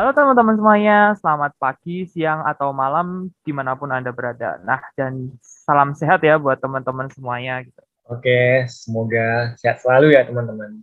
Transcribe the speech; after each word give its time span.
Halo 0.00 0.16
teman-teman 0.16 0.56
semuanya, 0.56 1.12
selamat 1.20 1.60
pagi, 1.60 2.08
siang, 2.08 2.40
atau 2.48 2.72
malam 2.72 3.28
di 3.44 3.52
mana 3.52 3.76
pun 3.76 3.92
Anda 3.92 4.08
berada. 4.16 4.56
Nah, 4.64 4.80
dan 4.96 5.28
salam 5.44 5.92
sehat 5.92 6.24
ya 6.24 6.40
buat 6.40 6.56
teman-teman 6.56 7.12
semuanya. 7.12 7.60
Gitu. 7.60 7.76
Oke, 8.08 8.64
semoga 8.72 9.52
sehat 9.60 9.84
selalu 9.84 10.16
ya 10.16 10.24
teman-teman. 10.24 10.80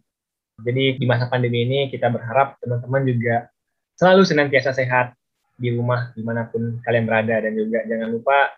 Jadi 0.61 1.01
di 1.01 1.05
masa 1.09 1.25
pandemi 1.33 1.65
ini 1.65 1.89
kita 1.89 2.14
berharap 2.14 2.61
teman-teman 2.61 3.09
juga 3.09 3.50
selalu 3.97 4.21
senantiasa 4.21 4.77
sehat 4.77 5.18
di 5.57 5.73
rumah 5.73 6.13
di 6.13 6.21
mana 6.21 6.45
pun 6.45 6.77
kalian 6.86 7.09
berada 7.09 7.41
dan 7.41 7.57
juga 7.57 7.89
jangan 7.89 8.13
lupa 8.13 8.54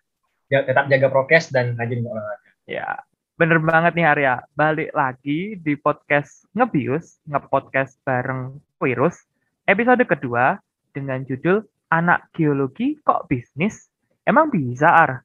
tetap 0.52 0.92
jaga 0.92 1.08
prokes 1.08 1.56
dan 1.56 1.80
rajin 1.80 2.04
berolahraga. 2.04 2.52
Ya, 2.68 3.00
bener 3.40 3.64
banget 3.64 3.96
nih 3.96 4.12
Arya. 4.12 4.36
Balik 4.60 4.92
lagi 4.92 5.56
di 5.56 5.80
podcast 5.80 6.44
Ngebius, 6.52 7.24
ngepodcast 7.32 7.96
bareng 8.04 8.60
Virus 8.76 9.29
episode 9.70 10.02
kedua 10.10 10.58
dengan 10.90 11.22
judul 11.22 11.62
Anak 11.94 12.34
Geologi 12.34 12.98
Kok 13.06 13.30
Bisnis? 13.30 13.86
Emang 14.26 14.50
bisa, 14.50 14.90
Ar? 14.90 15.22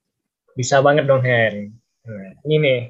Bisa 0.52 0.84
banget 0.84 1.08
dong, 1.08 1.24
Hen. 1.24 1.72
Nah, 2.04 2.36
ini 2.44 2.56
nih. 2.60 2.80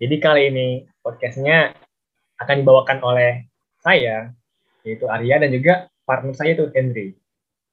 Jadi 0.00 0.16
kali 0.16 0.42
ini 0.48 0.66
podcastnya 1.04 1.76
akan 2.40 2.64
dibawakan 2.64 3.04
oleh 3.04 3.44
saya, 3.84 4.32
yaitu 4.80 5.04
Arya, 5.12 5.36
dan 5.44 5.52
juga 5.52 5.92
partner 6.08 6.32
saya 6.32 6.56
itu 6.56 6.72
Henry. 6.72 7.12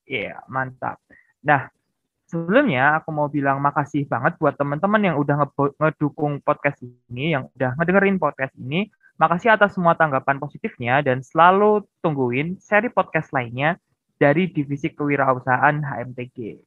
Iya, 0.04 0.36
yeah, 0.36 0.38
mantap. 0.52 1.00
Nah, 1.40 1.72
sebelumnya 2.28 3.00
aku 3.00 3.16
mau 3.16 3.32
bilang 3.32 3.64
makasih 3.64 4.04
banget 4.12 4.36
buat 4.44 4.60
teman-teman 4.60 5.00
yang 5.00 5.16
udah 5.16 5.48
ngedukung 5.80 6.44
podcast 6.44 6.84
ini, 6.84 7.32
yang 7.32 7.48
udah 7.56 7.80
ngedengerin 7.80 8.20
podcast 8.20 8.52
ini. 8.60 8.92
Makasih 9.16 9.56
atas 9.56 9.80
semua 9.80 9.96
tanggapan 9.96 10.44
positifnya 10.44 11.00
dan 11.00 11.24
selalu 11.24 11.88
tungguin 12.04 12.60
seri 12.60 12.92
podcast 12.92 13.32
lainnya 13.32 13.80
dari 14.20 14.52
Divisi 14.52 14.92
Kewirausahaan 14.92 15.80
HMTG. 15.80 16.60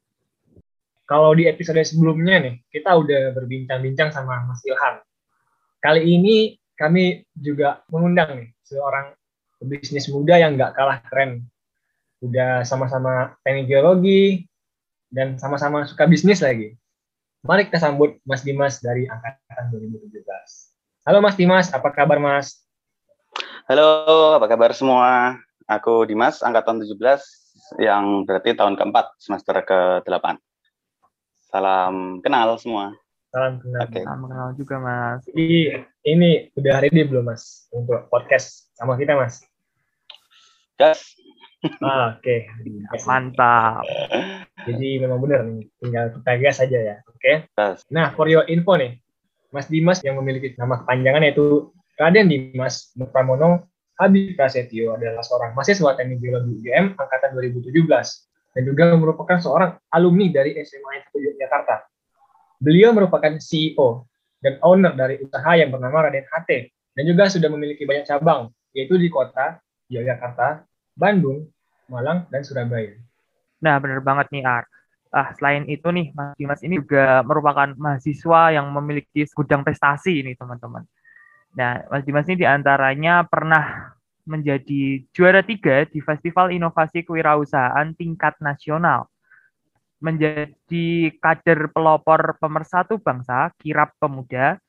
Kalau 1.05 1.37
di 1.37 1.45
episode 1.45 1.81
sebelumnya 1.85 2.41
nih, 2.41 2.57
kita 2.73 2.89
udah 2.97 3.37
berbincang-bincang 3.37 4.09
sama 4.09 4.49
Mas 4.49 4.65
Ilham. 4.65 4.97
Kali 5.77 6.01
ini 6.05 6.57
kami 6.73 7.21
juga 7.37 7.85
mengundang 7.93 8.41
nih 8.41 8.49
seorang 8.65 9.13
bisnis 9.61 10.09
muda 10.09 10.41
yang 10.41 10.57
nggak 10.57 10.73
kalah 10.73 11.05
keren. 11.05 11.45
Udah 12.25 12.65
sama-sama 12.65 13.37
teknik 13.45 13.69
geologi 13.69 14.49
dan 15.13 15.37
sama-sama 15.37 15.85
suka 15.85 16.09
bisnis 16.09 16.41
lagi. 16.41 16.73
Mari 17.45 17.69
kita 17.69 17.77
sambut 17.77 18.17
Mas 18.25 18.41
Dimas 18.41 18.81
dari 18.81 19.05
Angkatan 19.05 19.69
2017. 19.69 20.68
Halo 21.09 21.25
Mas 21.25 21.33
Dimas, 21.33 21.73
apa 21.73 21.89
kabar 21.89 22.21
Mas? 22.21 22.61
Halo, 23.65 24.37
apa 24.37 24.45
kabar 24.45 24.69
semua? 24.77 25.41
Aku 25.65 26.05
Dimas, 26.05 26.45
angkatan 26.45 26.85
17, 26.85 27.81
yang 27.81 28.29
berarti 28.29 28.53
tahun 28.53 28.77
keempat, 28.77 29.17
semester 29.17 29.57
ke-8. 29.57 30.37
Salam 31.49 32.21
kenal 32.21 32.61
semua. 32.61 32.93
Salam 33.33 33.57
kenal. 33.57 33.89
Okay. 33.89 34.05
Salam 34.05 34.21
kenal 34.29 34.47
juga 34.53 34.75
Mas. 34.77 35.25
Jadi, 35.25 35.81
ini 36.05 36.53
udah 36.53 36.77
hari 36.77 36.93
ini 36.93 37.01
belum 37.01 37.25
Mas, 37.25 37.65
untuk 37.73 38.05
podcast 38.13 38.69
sama 38.77 38.93
kita 38.93 39.17
Mas? 39.17 39.41
Gas. 40.77 41.17
Ah, 41.81 42.21
Oke, 42.21 42.53
okay. 42.53 43.01
mantap. 43.09 43.81
Jadi 44.61 45.01
memang 45.01 45.17
benar 45.25 45.41
nih, 45.41 45.65
tinggal 45.81 46.13
kita 46.21 46.31
gas 46.37 46.61
saja 46.61 46.77
ya, 46.77 46.95
oke? 47.09 47.49
Okay? 47.49 47.49
Nah, 47.89 48.13
for 48.13 48.29
your 48.29 48.45
info 48.45 48.77
nih, 48.77 49.01
Mas 49.49 49.65
Dimas 49.67 49.99
yang 50.05 50.17
memiliki 50.21 50.53
nama 50.57 50.81
kepanjangan 50.85 51.25
yaitu 51.25 51.73
Raden 51.97 52.29
Dimas 52.29 52.93
Pramono 53.09 53.69
Habib 53.99 54.39
Prasetyo 54.39 54.95
adalah 54.95 55.19
seorang 55.19 55.51
mahasiswa 55.57 55.97
teknik 55.99 56.23
geologi 56.23 56.63
UGM 56.63 56.95
angkatan 56.95 57.35
2017 57.35 57.75
dan 58.55 58.61
juga 58.63 58.95
merupakan 58.95 59.37
seorang 59.37 59.75
alumni 59.91 60.31
dari 60.31 60.55
SMA 60.63 61.03
1 61.11 61.19
Yogyakarta. 61.19 61.83
Beliau 62.63 62.95
merupakan 62.95 63.35
CEO 63.41 64.07
dan 64.39 64.55
owner 64.63 64.95
dari 64.95 65.19
usaha 65.19 65.51
yang 65.59 65.75
bernama 65.75 66.07
Raden 66.07 66.23
HT 66.23 66.49
dan 66.95 67.03
juga 67.03 67.27
sudah 67.27 67.49
memiliki 67.51 67.83
banyak 67.83 68.07
cabang 68.07 68.47
yaitu 68.71 68.95
di 68.95 69.11
kota 69.11 69.59
Yogyakarta, 69.91 70.63
Bandung, 70.95 71.49
Malang, 71.89 72.29
dan 72.29 72.45
Surabaya. 72.45 72.93
Nah, 73.59 73.75
benar 73.81 73.99
banget 73.99 74.29
nih, 74.31 74.45
Ar. 74.45 74.63
Ah, 75.09 75.33
selain 75.33 75.65
itu 75.65 75.89
nih, 75.89 76.13
Mas 76.13 76.37
Dimas 76.37 76.61
ini 76.61 76.77
juga 76.77 77.25
merupakan 77.25 77.73
mahasiswa 77.73 78.53
yang 78.53 78.69
memiliki 78.69 79.25
gudang 79.33 79.65
prestasi 79.65 80.21
ini, 80.21 80.37
teman-teman. 80.37 80.85
Nah, 81.57 81.81
Mas 81.89 82.05
Dimas 82.05 82.29
ini 82.29 82.45
di 82.45 82.47
antaranya 82.47 83.25
pernah 83.25 83.97
menjadi 84.29 85.01
juara 85.09 85.41
tiga 85.41 85.89
di 85.89 85.97
Festival 86.05 86.53
Inovasi 86.53 87.01
Kewirausahaan 87.01 87.97
tingkat 87.97 88.37
nasional. 88.37 89.09
Menjadi 89.97 91.09
kader 91.17 91.73
pelopor 91.73 92.37
pemersatu 92.37 93.01
bangsa, 93.01 93.49
kirap 93.57 93.97
pemuda, 93.97 94.61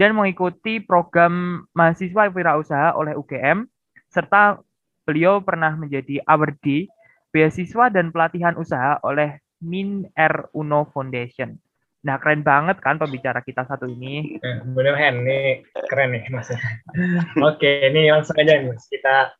dan 0.00 0.16
mengikuti 0.16 0.80
program 0.80 1.68
mahasiswa 1.76 2.32
wirausaha 2.32 2.96
oleh 2.96 3.12
UGM, 3.20 3.68
serta 4.08 4.64
beliau 5.04 5.44
pernah 5.44 5.76
menjadi 5.76 6.24
awardee 6.24 6.88
beasiswa 7.28 7.92
dan 7.92 8.08
pelatihan 8.08 8.56
usaha 8.56 8.96
oleh 9.04 9.43
Min 9.64 10.04
R 10.12 10.52
Uno 10.52 10.84
Foundation. 10.92 11.56
Nah, 12.04 12.20
keren 12.20 12.44
banget 12.44 12.84
kan 12.84 13.00
pembicara 13.00 13.40
kita 13.40 13.64
satu 13.64 13.88
ini. 13.88 14.36
Eh, 14.36 14.60
bener 14.76 14.92
Hen, 14.92 15.24
ini 15.24 15.64
keren 15.88 16.12
nih 16.12 16.28
Mas. 16.28 16.52
Oke, 17.48 17.88
ini 17.88 18.12
langsung 18.12 18.36
aja 18.36 18.60
nih 18.60 18.68
Mas. 18.68 18.84
Kita 18.92 19.32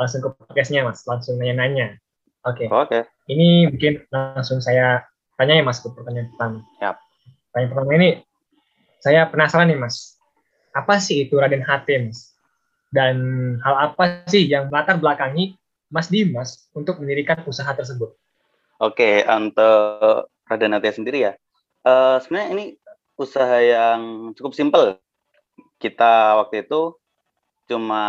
langsung 0.00 0.24
ke 0.24 0.28
podcastnya 0.40 0.88
Mas, 0.88 1.04
langsung 1.04 1.36
nanya-nanya. 1.36 2.00
Oke. 2.48 2.64
Oke. 2.72 3.04
Ini 3.28 3.68
bikin 3.68 4.08
langsung 4.08 4.64
saya 4.64 5.04
tanya 5.36 5.60
ya 5.60 5.64
Mas 5.68 5.84
ke 5.84 5.92
pertanyaan 5.92 6.32
pertama. 6.32 6.58
Yap. 6.80 6.96
Pertanyaan 7.52 7.70
pertama 7.76 7.92
ini, 8.00 8.10
saya 9.04 9.20
penasaran 9.28 9.68
nih 9.68 9.76
Mas. 9.76 10.16
Apa 10.72 10.96
sih 10.96 11.28
itu 11.28 11.36
Raden 11.36 11.60
Hatim? 11.60 12.08
Dan 12.88 13.16
hal 13.60 13.92
apa 13.92 14.24
sih 14.32 14.48
yang 14.48 14.72
latar 14.72 14.96
belakangi 14.96 15.60
Mas 15.92 16.08
Dimas 16.08 16.72
untuk 16.72 17.04
mendirikan 17.04 17.44
usaha 17.44 17.68
tersebut? 17.76 18.16
Oke, 18.78 19.26
untuk 19.26 20.30
Radanatya 20.46 20.92
sendiri 20.94 21.18
ya. 21.26 21.32
Uh, 21.82 22.22
sebenarnya 22.22 22.48
ini 22.54 22.64
usaha 23.18 23.58
yang 23.58 24.30
cukup 24.38 24.52
simpel. 24.54 24.84
Kita 25.82 26.38
waktu 26.38 26.62
itu 26.62 26.94
cuma 27.66 28.04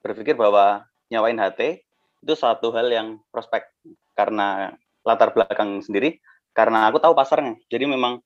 berpikir 0.00 0.40
bahwa 0.40 0.88
nyawain 1.12 1.36
HT 1.36 1.84
itu 2.24 2.32
satu 2.32 2.72
hal 2.72 2.88
yang 2.88 3.20
prospek 3.28 3.68
karena 4.16 4.72
latar 5.04 5.36
belakang 5.36 5.84
sendiri 5.84 6.16
karena 6.56 6.88
aku 6.88 6.96
tahu 6.96 7.12
pasarnya. 7.12 7.60
Jadi 7.68 7.84
memang 7.84 8.24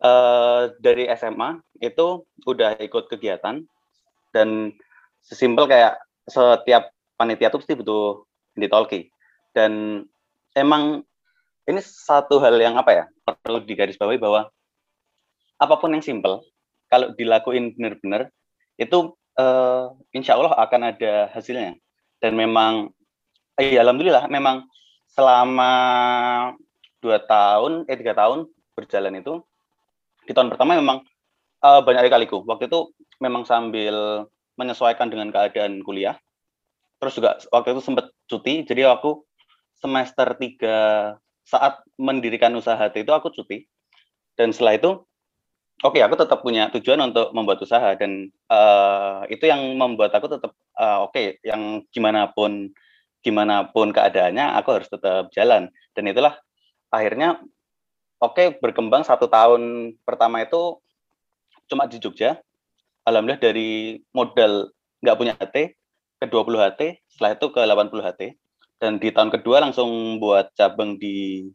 uh, 0.00 0.72
dari 0.80 1.04
SMA 1.20 1.60
itu 1.84 2.24
udah 2.48 2.80
ikut 2.80 3.12
kegiatan 3.12 3.60
dan 4.32 4.48
sesimpel 5.20 5.68
kayak 5.68 6.00
setiap 6.24 6.96
panitia 7.20 7.52
tuh 7.52 7.60
pasti 7.60 7.76
butuh 7.76 8.24
ditolki 8.56 9.12
dan 9.52 10.04
emang 10.56 11.04
ini 11.70 11.80
satu 11.80 12.42
hal 12.42 12.58
yang 12.58 12.74
apa 12.74 12.90
ya 12.90 13.04
perlu 13.22 13.62
digarisbawahi 13.62 14.18
bahwa 14.18 14.50
apa 15.60 15.74
pun 15.78 15.94
yang 15.94 16.02
simple 16.02 16.42
kalau 16.90 17.14
dilakuin 17.14 17.70
benar-benar 17.78 18.34
itu 18.80 19.14
uh, 19.38 19.94
insya 20.10 20.34
Allah 20.34 20.56
akan 20.58 20.90
ada 20.90 21.30
hasilnya. 21.30 21.78
Dan 22.20 22.36
memang 22.36 22.92
eh, 23.56 23.78
alhamdulillah 23.78 24.26
memang 24.28 24.66
selama 25.12 25.72
dua 27.00 27.22
tahun 27.22 27.88
eh 27.88 27.96
tiga 27.96 28.12
tahun 28.12 28.50
berjalan 28.76 29.20
itu 29.20 29.40
di 30.28 30.32
tahun 30.36 30.52
pertama 30.52 30.76
memang 30.76 31.00
uh, 31.64 31.80
banyak 31.80 32.12
kaliku 32.12 32.44
waktu 32.44 32.68
itu 32.68 32.92
memang 33.20 33.48
sambil 33.48 34.26
menyesuaikan 34.60 35.08
dengan 35.08 35.32
keadaan 35.32 35.80
kuliah. 35.80 36.16
Terus 37.00 37.16
juga 37.16 37.40
waktu 37.48 37.72
itu 37.72 37.80
sempat 37.80 38.12
cuti 38.28 38.66
jadi 38.68 38.92
aku 38.92 39.24
semester 39.80 40.36
tiga 40.36 40.76
saat 41.44 41.80
mendirikan 41.96 42.54
usaha 42.54 42.90
itu 42.92 43.10
aku 43.10 43.32
cuti. 43.32 43.66
Dan 44.38 44.54
setelah 44.54 44.78
itu 44.78 44.90
oke 45.80 45.96
okay, 45.96 46.02
aku 46.04 46.16
tetap 46.16 46.40
punya 46.44 46.68
tujuan 46.72 47.00
untuk 47.00 47.32
membuat 47.32 47.60
usaha 47.64 47.96
dan 47.96 48.28
uh, 48.52 49.24
itu 49.32 49.48
yang 49.48 49.60
membuat 49.76 50.12
aku 50.12 50.28
tetap 50.28 50.52
uh, 50.76 51.04
oke 51.04 51.16
okay, 51.16 51.40
yang 51.44 51.84
gimana 51.92 52.28
pun 52.32 52.72
gimana 53.20 53.68
pun 53.68 53.92
keadaannya 53.92 54.56
aku 54.60 54.80
harus 54.80 54.88
tetap 54.88 55.28
jalan. 55.32 55.68
Dan 55.92 56.08
itulah 56.08 56.36
akhirnya 56.92 57.40
oke 58.20 58.36
okay, 58.36 58.46
berkembang 58.60 59.04
satu 59.04 59.28
tahun 59.28 59.94
pertama 60.04 60.44
itu 60.44 60.80
cuma 61.68 61.86
di 61.86 62.00
Jogja. 62.00 62.40
Alhamdulillah 63.04 63.40
dari 63.40 63.96
modal 64.12 64.68
nggak 65.00 65.16
punya 65.16 65.32
HT 65.40 65.56
ke 66.20 66.26
20 66.28 66.60
HT 66.60 66.80
setelah 67.08 67.32
itu 67.32 67.46
ke 67.48 67.60
80 67.64 68.04
HT 68.04 68.22
dan 68.80 68.96
di 68.96 69.12
tahun 69.12 69.28
kedua 69.28 69.60
langsung 69.60 70.18
buat 70.18 70.50
cabang 70.56 70.96
di 70.96 71.46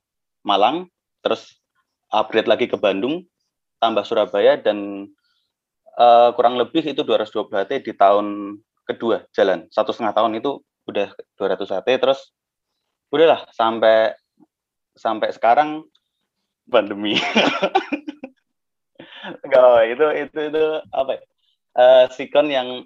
Malang 0.45 0.85
terus 1.25 1.57
upgrade 2.13 2.45
lagi 2.45 2.69
ke 2.69 2.77
Bandung 2.77 3.25
tambah 3.81 4.05
Surabaya 4.05 4.61
dan 4.61 5.09
uh, 5.97 6.29
kurang 6.37 6.55
lebih 6.61 6.85
itu 6.85 7.01
220 7.01 7.49
HT 7.49 7.71
di 7.81 7.93
tahun 7.97 8.57
kedua 8.85 9.25
jalan 9.33 9.65
satu 9.73 9.89
setengah 9.89 10.13
tahun 10.13 10.37
itu 10.37 10.61
udah 10.85 11.09
200 11.41 11.65
HT 11.65 11.89
terus 11.97 12.29
udahlah 13.09 13.49
sampai 13.49 14.13
sampai 14.93 15.33
sekarang 15.33 15.81
pandemi 16.69 17.17
Enggak, 19.25 19.89
itu 19.89 20.05
itu 20.21 20.39
itu 20.53 20.65
apa 20.93 21.11
ya? 21.17 21.21
Uh, 21.75 22.05
sikon 22.13 22.47
yang 22.47 22.85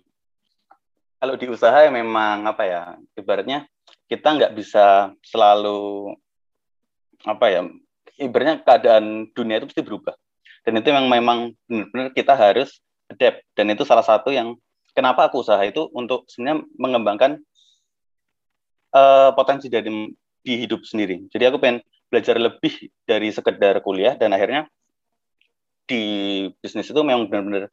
kalau 1.20 1.36
di 1.36 1.52
usaha 1.52 1.76
ya 1.84 1.92
memang 1.92 2.48
apa 2.48 2.64
ya 2.64 2.82
ibaratnya 3.20 3.68
kita 4.10 4.28
nggak 4.36 4.54
bisa 4.58 5.14
selalu 5.22 6.18
apa 7.24 7.46
ya 7.48 7.62
ibaratnya 8.20 8.60
keadaan 8.66 9.30
dunia 9.32 9.62
itu 9.62 9.72
pasti 9.72 9.84
berubah. 9.86 10.16
Dan 10.68 10.82
itu 10.82 10.92
memang 10.92 11.08
memang 11.08 11.40
benar-benar 11.70 12.12
kita 12.12 12.34
harus 12.36 12.84
adapt. 13.08 13.46
Dan 13.56 13.72
itu 13.72 13.88
salah 13.88 14.04
satu 14.04 14.30
yang 14.34 14.60
kenapa 14.92 15.32
aku 15.32 15.40
usaha 15.40 15.62
itu 15.64 15.88
untuk 15.96 16.28
sebenarnya 16.28 16.68
mengembangkan 16.76 17.32
uh, 18.92 19.32
potensi 19.34 19.72
dari 19.72 20.12
di 20.44 20.54
hidup 20.60 20.84
sendiri. 20.84 21.30
Jadi 21.32 21.44
aku 21.48 21.58
pengen 21.62 21.80
belajar 22.10 22.36
lebih 22.36 22.90
dari 23.06 23.30
sekedar 23.30 23.80
kuliah 23.86 24.18
dan 24.18 24.34
akhirnya 24.34 24.66
di 25.86 26.02
bisnis 26.62 26.90
itu 26.90 27.02
memang 27.02 27.30
benar-benar 27.30 27.70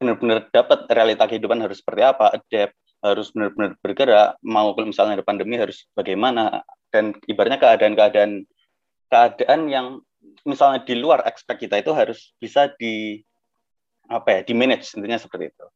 benar-benar 0.00 0.38
dapat 0.52 0.84
realita 0.92 1.24
kehidupan 1.24 1.60
harus 1.64 1.80
seperti 1.80 2.02
apa, 2.04 2.36
adapt, 2.36 2.76
harus 3.04 3.28
benar-benar 3.36 3.76
bergerak, 3.84 4.40
mau 4.40 4.72
kalau 4.72 4.88
misalnya 4.88 5.20
ada 5.20 5.26
pandemi 5.26 5.60
harus 5.60 5.84
bagaimana, 5.92 6.64
dan 6.88 7.12
ibaratnya 7.28 7.60
keadaan-keadaan 7.60 8.48
keadaan 9.12 9.60
yang 9.68 9.86
misalnya 10.48 10.80
di 10.88 10.96
luar 10.96 11.20
expect 11.28 11.60
kita 11.60 11.84
itu 11.84 11.92
harus 11.92 12.32
bisa 12.40 12.72
di 12.80 13.20
apa 14.08 14.40
ya, 14.40 14.48
di 14.48 14.56
manage 14.56 14.96
intinya 14.96 15.20
seperti 15.20 15.52
itu. 15.52 15.66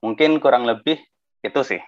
Mungkin 0.00 0.40
kurang 0.40 0.64
lebih 0.64 0.96
itu 1.44 1.60
sih, 1.60 1.80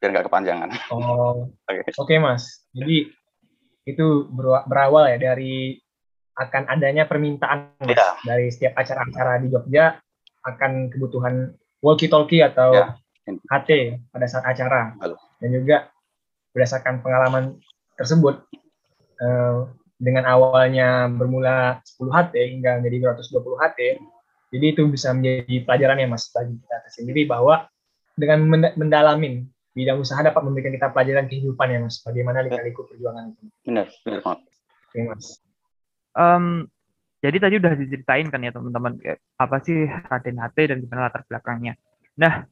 biar 0.00 0.16
nggak 0.16 0.26
kepanjangan. 0.32 0.72
Oh, 0.88 1.44
oke 1.68 1.68
okay. 1.68 1.92
okay, 1.92 2.16
mas. 2.16 2.64
Jadi 2.72 3.12
itu 3.84 4.06
berawal 4.64 5.12
ya 5.12 5.18
dari 5.20 5.76
akan 6.38 6.64
adanya 6.70 7.04
permintaan 7.04 7.76
mas, 7.84 7.92
yeah. 7.92 8.16
dari 8.24 8.48
setiap 8.48 8.72
acara-acara 8.72 9.44
di 9.44 9.52
Jogja 9.52 10.00
akan 10.48 10.88
kebutuhan 10.88 11.52
walkie-talkie 11.84 12.40
atau 12.40 12.72
yeah. 12.72 12.96
HT 13.36 13.70
pada 14.08 14.26
saat 14.26 14.44
acara 14.48 14.96
Halo. 14.98 15.16
dan 15.42 15.48
juga 15.52 15.76
berdasarkan 16.56 17.04
pengalaman 17.04 17.60
tersebut 18.00 18.40
eh, 19.20 19.58
dengan 19.98 20.24
awalnya 20.24 21.10
bermula 21.10 21.82
10 21.84 22.08
HT 22.08 22.34
hingga 22.56 22.78
menjadi 22.80 23.12
220 23.18 23.62
HT 23.62 23.80
jadi 24.48 24.66
itu 24.72 24.82
bisa 24.88 25.12
menjadi 25.12 25.54
pelajaran 25.68 26.00
ya 26.00 26.08
mas 26.08 26.24
bagi 26.32 26.56
kita 26.56 26.76
sendiri 26.88 27.22
bahwa 27.28 27.68
dengan 28.16 28.48
mendalamin 28.74 29.44
bidang 29.76 30.00
usaha 30.02 30.18
dapat 30.24 30.42
memberikan 30.42 30.74
kita 30.74 30.90
pelajaran 30.90 31.28
kehidupan 31.28 31.68
ya 31.70 31.78
mas 31.84 32.00
bagaimana 32.00 32.42
lika-liku 32.46 32.88
perjuangan 32.88 33.34
itu 33.34 33.44
benar 33.66 33.86
benar 34.02 34.20
Oke 34.88 34.98
mas 35.04 35.38
um, 36.16 36.64
jadi 37.18 37.36
tadi 37.42 37.54
udah 37.58 37.72
diceritain 37.74 38.30
kan 38.30 38.40
ya 38.46 38.54
teman-teman 38.54 38.94
apa 39.38 39.56
sih 39.66 39.90
Raden 39.90 40.38
HT 40.38 40.58
dan 40.70 40.78
gimana 40.78 41.10
latar 41.10 41.26
belakangnya. 41.26 41.74
Nah, 42.14 42.46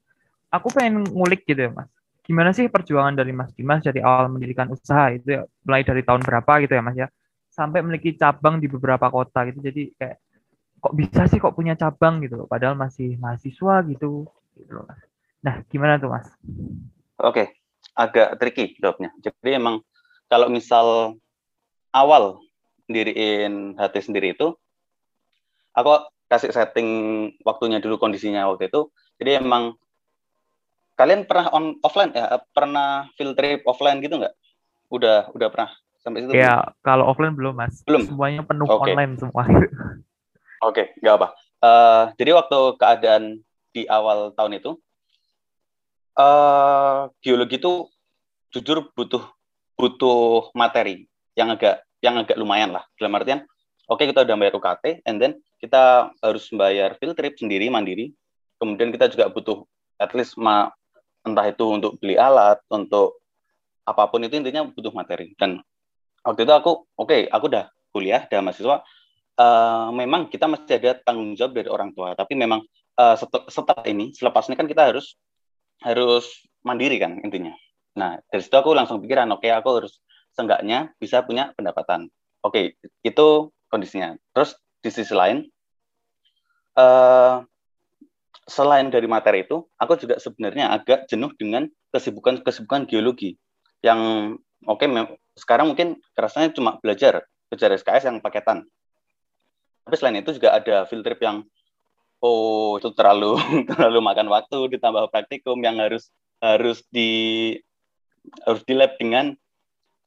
aku 0.50 0.69
pengen 0.72 1.04
ngulik 1.06 1.46
gitu 1.46 1.69
ya 1.69 1.70
mas. 1.72 1.90
Gimana 2.26 2.50
sih 2.50 2.66
perjuangan 2.66 3.14
dari 3.14 3.31
Mas 3.31 3.54
Dimas 3.54 3.87
dari 3.87 4.02
awal 4.02 4.26
mendirikan 4.26 4.66
usaha 4.66 5.14
itu 5.14 5.38
ya, 5.38 5.43
mulai 5.62 5.87
dari 5.87 6.02
tahun 6.02 6.26
berapa 6.26 6.52
gitu 6.66 6.75
ya 6.75 6.82
mas 6.82 6.96
ya, 6.98 7.08
sampai 7.54 7.87
memiliki 7.87 8.19
cabang 8.19 8.58
di 8.58 8.66
beberapa 8.66 9.06
kota 9.14 9.46
gitu. 9.46 9.62
Jadi 9.62 9.94
kayak 9.94 10.19
kok 10.82 10.94
bisa 10.98 11.22
sih 11.31 11.38
kok 11.38 11.54
punya 11.54 11.78
cabang 11.78 12.19
gitu 12.26 12.34
loh, 12.34 12.50
padahal 12.50 12.75
masih 12.75 13.14
mahasiswa 13.22 13.87
gitu. 13.87 14.26
gitu 14.58 14.70
loh, 14.75 14.84
mas. 14.90 14.98
Nah, 15.38 15.62
gimana 15.70 16.02
tuh 16.02 16.10
mas? 16.10 16.26
Oke, 17.22 17.54
agak 17.94 18.43
tricky 18.43 18.75
jawabnya. 18.82 19.14
Jadi 19.22 19.50
emang 19.54 19.87
kalau 20.26 20.50
misal 20.50 21.14
awal 21.94 22.43
diriin 22.87 23.75
hati 23.78 24.02
sendiri 24.02 24.34
itu 24.34 24.54
aku 25.75 25.90
kasih 26.31 26.50
setting 26.54 26.88
waktunya 27.43 27.82
dulu 27.82 27.98
kondisinya 27.98 28.46
waktu 28.50 28.70
itu 28.70 28.90
jadi 29.19 29.43
emang 29.43 29.75
kalian 30.96 31.28
pernah 31.28 31.52
on 31.52 31.76
offline 31.84 32.10
ya 32.16 32.40
pernah 32.50 33.08
field 33.14 33.37
trip 33.37 33.62
offline 33.69 34.00
gitu 34.00 34.16
nggak? 34.16 34.34
Udah 34.88 35.28
udah 35.37 35.48
pernah 35.52 35.70
sampai 36.00 36.25
situ? 36.25 36.32
Ya 36.34 36.72
kalau 36.81 37.06
offline 37.08 37.37
belum 37.37 37.54
mas. 37.56 37.84
Belum? 37.84 38.08
Semuanya 38.08 38.43
penuh 38.43 38.66
okay. 38.66 38.93
online 38.96 39.14
semua. 39.20 39.44
Oke 39.44 40.72
okay, 40.72 40.87
nggak 41.04 41.16
apa 41.20 41.28
uh, 41.62 42.04
jadi 42.16 42.37
waktu 42.37 42.58
keadaan 42.81 43.25
di 43.72 43.84
awal 43.88 44.32
tahun 44.32 44.60
itu 44.60 44.70
uh, 46.16 47.12
geologi 47.20 47.60
itu 47.60 47.88
jujur 48.52 48.88
butuh 48.96 49.25
butuh 49.76 50.48
materi 50.56 51.04
yang 51.37 51.52
agak 51.52 51.84
yang 52.00 52.16
agak 52.16 52.37
lumayan 52.40 52.72
lah. 52.72 52.84
Dalam 52.96 53.12
artian 53.16 53.44
oke 53.88 54.00
okay, 54.00 54.08
kita 54.08 54.25
udah 54.25 54.37
bayar 54.37 54.54
UKT 54.56 54.84
and 55.04 55.20
then 55.20 55.37
kita 55.60 56.12
harus 56.20 56.48
bayar 56.52 56.96
field 56.96 57.16
trip 57.16 57.37
sendiri 57.37 57.69
mandiri. 57.69 58.12
Kemudian 58.56 58.88
kita 58.88 59.12
juga 59.12 59.28
butuh 59.28 59.69
at 60.00 60.16
least 60.16 60.40
ma 60.40 60.72
entah 61.26 61.46
itu 61.50 61.64
untuk 61.67 61.99
beli 61.99 62.14
alat 62.14 62.62
untuk 62.70 63.20
apa 63.87 64.06
pun 64.06 64.23
itu 64.23 64.38
intinya 64.38 64.67
butuh 64.67 64.94
materi 64.94 65.34
dan 65.34 65.58
waktu 66.23 66.46
itu 66.46 66.52
aku 66.55 66.87
oke 66.94 67.06
okay, 67.06 67.26
aku 67.26 67.50
udah 67.50 67.67
kuliah 67.90 68.23
dan 68.31 68.46
mahasiswa 68.46 68.82
uh, 69.38 69.88
memang 69.90 70.31
kita 70.31 70.46
masih 70.46 70.78
ada 70.78 70.99
tanggung 71.02 71.34
jawab 71.34 71.58
dari 71.58 71.69
orang 71.70 71.90
tua 71.93 72.14
tapi 72.14 72.38
memang 72.38 72.62
uh, 72.99 73.14
setelah 73.50 73.82
ini 73.87 74.14
selepas 74.14 74.46
ini 74.46 74.55
kan 74.55 74.67
kita 74.70 74.94
harus 74.94 75.19
harus 75.82 76.46
mandiri 76.62 76.99
kan 77.02 77.19
intinya 77.23 77.55
nah 77.99 78.19
dari 78.31 78.43
situ 78.43 78.55
aku 78.55 78.75
langsung 78.75 79.02
pikiran 79.02 79.26
oke 79.34 79.43
okay, 79.43 79.50
aku 79.50 79.82
harus 79.82 79.99
seenggaknya 80.37 80.93
bisa 81.00 81.25
punya 81.25 81.56
pendapatan. 81.56 82.12
Oke, 82.44 82.76
itu 83.00 83.26
kondisinya. 83.72 84.14
Terus 84.37 84.52
di 84.84 84.93
sisi 84.93 85.17
lain, 85.17 85.49
uh, 86.76 87.40
selain 88.46 88.88
dari 88.88 89.10
materi 89.10 89.43
itu, 89.43 89.66
aku 89.76 89.98
juga 89.98 90.22
sebenarnya 90.22 90.70
agak 90.70 91.10
jenuh 91.10 91.34
dengan 91.34 91.66
kesibukan-kesibukan 91.90 92.87
geologi. 92.87 93.34
Yang 93.82 94.00
oke, 94.64 94.87
okay, 94.87 95.19
sekarang 95.34 95.75
mungkin 95.75 95.98
kerasanya 96.14 96.54
cuma 96.54 96.78
belajar, 96.78 97.26
belajar 97.50 97.75
SKS 97.75 98.06
yang 98.08 98.19
paketan. 98.22 98.64
Tapi 99.87 99.94
selain 99.98 100.19
itu 100.22 100.34
juga 100.38 100.54
ada 100.54 100.87
field 100.87 101.02
trip 101.02 101.19
yang 101.22 101.43
oh 102.22 102.78
itu 102.81 102.90
terlalu 102.96 103.36
terlalu 103.70 103.98
makan 104.00 104.26
waktu 104.32 104.79
ditambah 104.79 105.12
praktikum 105.12 105.60
yang 105.60 105.79
harus 105.79 106.10
harus 106.41 106.82
di 106.91 107.53
harus 108.43 108.62
di 108.67 108.74
lab 108.74 108.96
dengan 108.98 109.36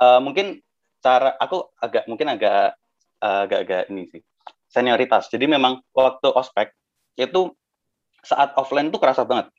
uh, 0.03 0.19
mungkin 0.19 0.59
cara 0.99 1.35
aku 1.39 1.71
agak 1.79 2.03
mungkin 2.11 2.27
agak 2.35 2.75
uh, 3.23 3.47
agak-agak 3.47 3.87
ini 3.93 4.03
sih 4.11 4.21
senioritas. 4.69 5.27
Jadi 5.31 5.49
memang 5.49 5.81
waktu 5.95 6.29
ospek 6.29 6.75
itu 7.17 7.51
saat 8.23 8.53
offline 8.55 8.91
tuh 8.91 9.01
kerasa 9.01 9.23
banget. 9.23 9.51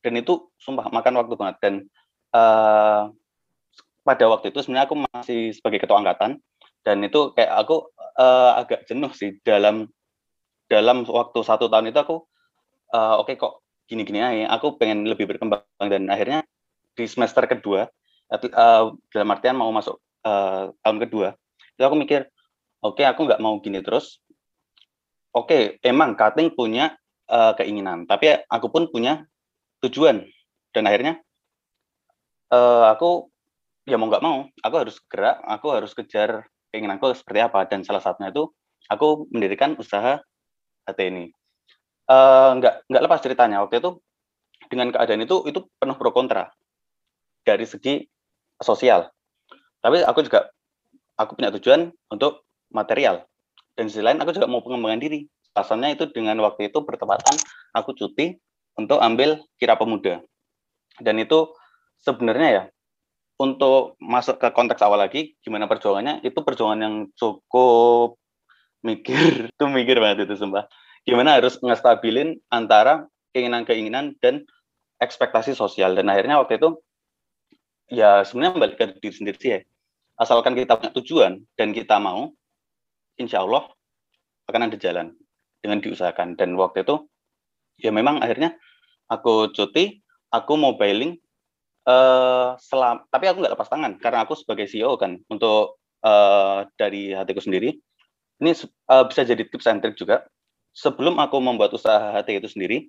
Dan 0.00 0.18
itu 0.20 0.50
sumpah 0.60 0.88
makan 0.90 1.18
waktu 1.18 1.34
banget. 1.34 1.56
Dan 1.62 1.74
uh, 2.34 3.10
pada 4.06 4.24
waktu 4.30 4.54
itu 4.54 4.62
sebenarnya 4.62 4.86
aku 4.86 4.96
masih 5.10 5.50
sebagai 5.56 5.82
ketua 5.82 5.98
angkatan. 5.98 6.38
Dan 6.86 7.02
itu 7.02 7.34
kayak 7.34 7.50
aku 7.66 7.90
uh, 8.18 8.62
agak 8.62 8.86
jenuh 8.86 9.10
sih 9.10 9.42
dalam 9.42 9.90
dalam 10.70 11.02
waktu 11.06 11.42
satu 11.42 11.66
tahun 11.66 11.90
itu 11.90 11.98
aku 11.98 12.22
uh, 12.94 13.18
oke 13.22 13.30
okay, 13.30 13.34
kok 13.38 13.62
gini-gini 13.86 14.22
aja 14.22 14.50
aku 14.54 14.78
pengen 14.78 15.06
lebih 15.06 15.26
berkembang. 15.26 15.66
Dan 15.82 16.06
akhirnya 16.06 16.46
di 16.94 17.04
semester 17.10 17.42
kedua 17.50 17.90
uh, 18.30 18.94
dalam 19.10 19.28
artian 19.34 19.58
mau 19.58 19.74
masuk 19.74 19.98
uh, 20.22 20.70
tahun 20.82 20.98
kedua 21.06 21.28
itu 21.76 21.82
aku 21.84 21.96
mikir 21.98 22.24
oke 22.80 22.96
okay, 22.96 23.06
aku 23.06 23.28
nggak 23.28 23.42
mau 23.42 23.58
gini 23.60 23.84
terus. 23.84 24.22
Oke 25.36 25.76
okay, 25.76 25.84
emang 25.84 26.16
cutting 26.16 26.48
punya 26.48 26.96
uh, 27.30 27.52
keinginan 27.58 28.04
tapi 28.04 28.32
aku 28.46 28.66
pun 28.70 28.88
punya 28.90 29.26
tujuan 29.84 30.26
dan 30.72 30.84
akhirnya 30.86 31.20
uh, 32.52 32.92
aku 32.92 33.30
ya 33.86 33.98
mau 33.98 34.10
nggak 34.10 34.24
mau 34.24 34.46
aku 34.62 34.76
harus 34.76 34.96
gerak 35.06 35.38
aku 35.46 35.66
harus 35.70 35.92
kejar 35.94 36.46
keinginanku 36.74 37.10
seperti 37.14 37.40
apa 37.42 37.66
dan 37.70 37.86
salah 37.86 38.02
satunya 38.02 38.34
itu 38.34 38.50
aku 38.90 39.30
mendirikan 39.30 39.78
usaha 39.78 40.18
HT 40.86 41.00
ini 41.06 41.30
uh, 42.10 42.56
nggak 42.58 42.90
nggak 42.90 43.02
lepas 43.02 43.20
ceritanya 43.22 43.62
waktu 43.62 43.78
itu 43.78 43.98
dengan 44.66 44.90
keadaan 44.90 45.22
itu 45.22 45.46
itu 45.46 45.62
penuh 45.78 45.94
pro 45.94 46.10
kontra 46.10 46.50
dari 47.46 47.62
segi 47.62 48.02
sosial. 48.58 49.06
Tapi 49.80 50.02
aku 50.02 50.26
juga 50.26 50.50
aku 51.14 51.38
punya 51.38 51.54
tujuan 51.54 51.94
untuk 52.10 52.42
material. 52.74 53.22
Dan 53.76 53.86
sisi 53.92 54.02
lain 54.02 54.18
aku 54.18 54.34
juga 54.34 54.50
mau 54.50 54.64
pengembangan 54.64 55.00
diri. 55.00 55.28
Pasalnya 55.56 55.88
itu 55.96 56.04
dengan 56.12 56.36
waktu 56.44 56.68
itu 56.68 56.84
bertepatan 56.84 57.32
aku 57.72 57.96
cuti 57.96 58.36
untuk 58.76 59.00
ambil 59.00 59.40
kira 59.56 59.72
pemuda. 59.80 60.20
Dan 61.00 61.16
itu 61.16 61.48
sebenarnya 62.04 62.48
ya 62.52 62.62
untuk 63.40 63.96
masuk 63.96 64.36
ke 64.36 64.52
konteks 64.52 64.84
awal 64.84 65.00
lagi 65.00 65.32
gimana 65.40 65.64
perjuangannya 65.64 66.20
itu 66.28 66.36
perjuangan 66.44 66.80
yang 66.84 66.96
cukup 67.16 68.20
mikir. 68.84 69.48
Itu 69.56 69.64
mikir 69.72 69.96
banget 69.98 70.28
itu 70.28 70.38
sumpah. 70.38 70.68
Gimana 71.02 71.40
harus 71.40 71.58
ngestabilin 71.58 72.38
antara 72.52 73.08
keinginan-keinginan 73.32 74.14
dan 74.20 74.46
ekspektasi 75.02 75.56
sosial. 75.58 75.96
Dan 75.96 76.06
akhirnya 76.12 76.38
waktu 76.38 76.60
itu 76.60 76.78
ya 77.90 78.22
sebenarnya 78.22 78.52
balik 78.60 78.76
ke 78.78 78.84
diri 79.00 79.14
sendiri 79.16 79.38
sih 79.40 79.50
ya. 79.56 79.60
Asalkan 80.20 80.54
kita 80.54 80.78
punya 80.78 80.92
tujuan 80.94 81.42
dan 81.58 81.74
kita 81.74 81.98
mau 81.98 82.30
insya 83.18 83.42
Allah 83.42 83.66
akan 84.46 84.70
ada 84.70 84.76
jalan 84.78 85.16
dengan 85.66 85.82
diusahakan. 85.82 86.38
Dan 86.38 86.54
waktu 86.54 86.86
itu 86.86 87.10
ya 87.82 87.90
memang 87.90 88.22
akhirnya 88.22 88.54
aku 89.10 89.50
cuti 89.50 89.98
aku 90.30 90.54
mobiling 90.54 91.18
uh, 91.84 92.54
selam 92.62 93.04
tapi 93.10 93.28
aku 93.28 93.42
nggak 93.42 93.54
lepas 93.58 93.68
tangan 93.68 93.98
karena 93.98 94.22
aku 94.22 94.38
sebagai 94.38 94.70
CEO 94.70 94.94
kan. 94.94 95.18
Untuk 95.26 95.82
uh, 96.06 96.62
dari 96.78 97.10
hatiku 97.10 97.42
sendiri 97.42 97.74
ini 98.38 98.52
uh, 98.86 99.04
bisa 99.10 99.26
jadi 99.26 99.42
tips 99.42 99.66
and 99.66 99.82
trick 99.82 99.98
juga. 99.98 100.22
Sebelum 100.76 101.16
aku 101.16 101.40
membuat 101.40 101.72
usaha 101.72 102.12
hati 102.12 102.36
itu 102.36 102.52
sendiri 102.52 102.86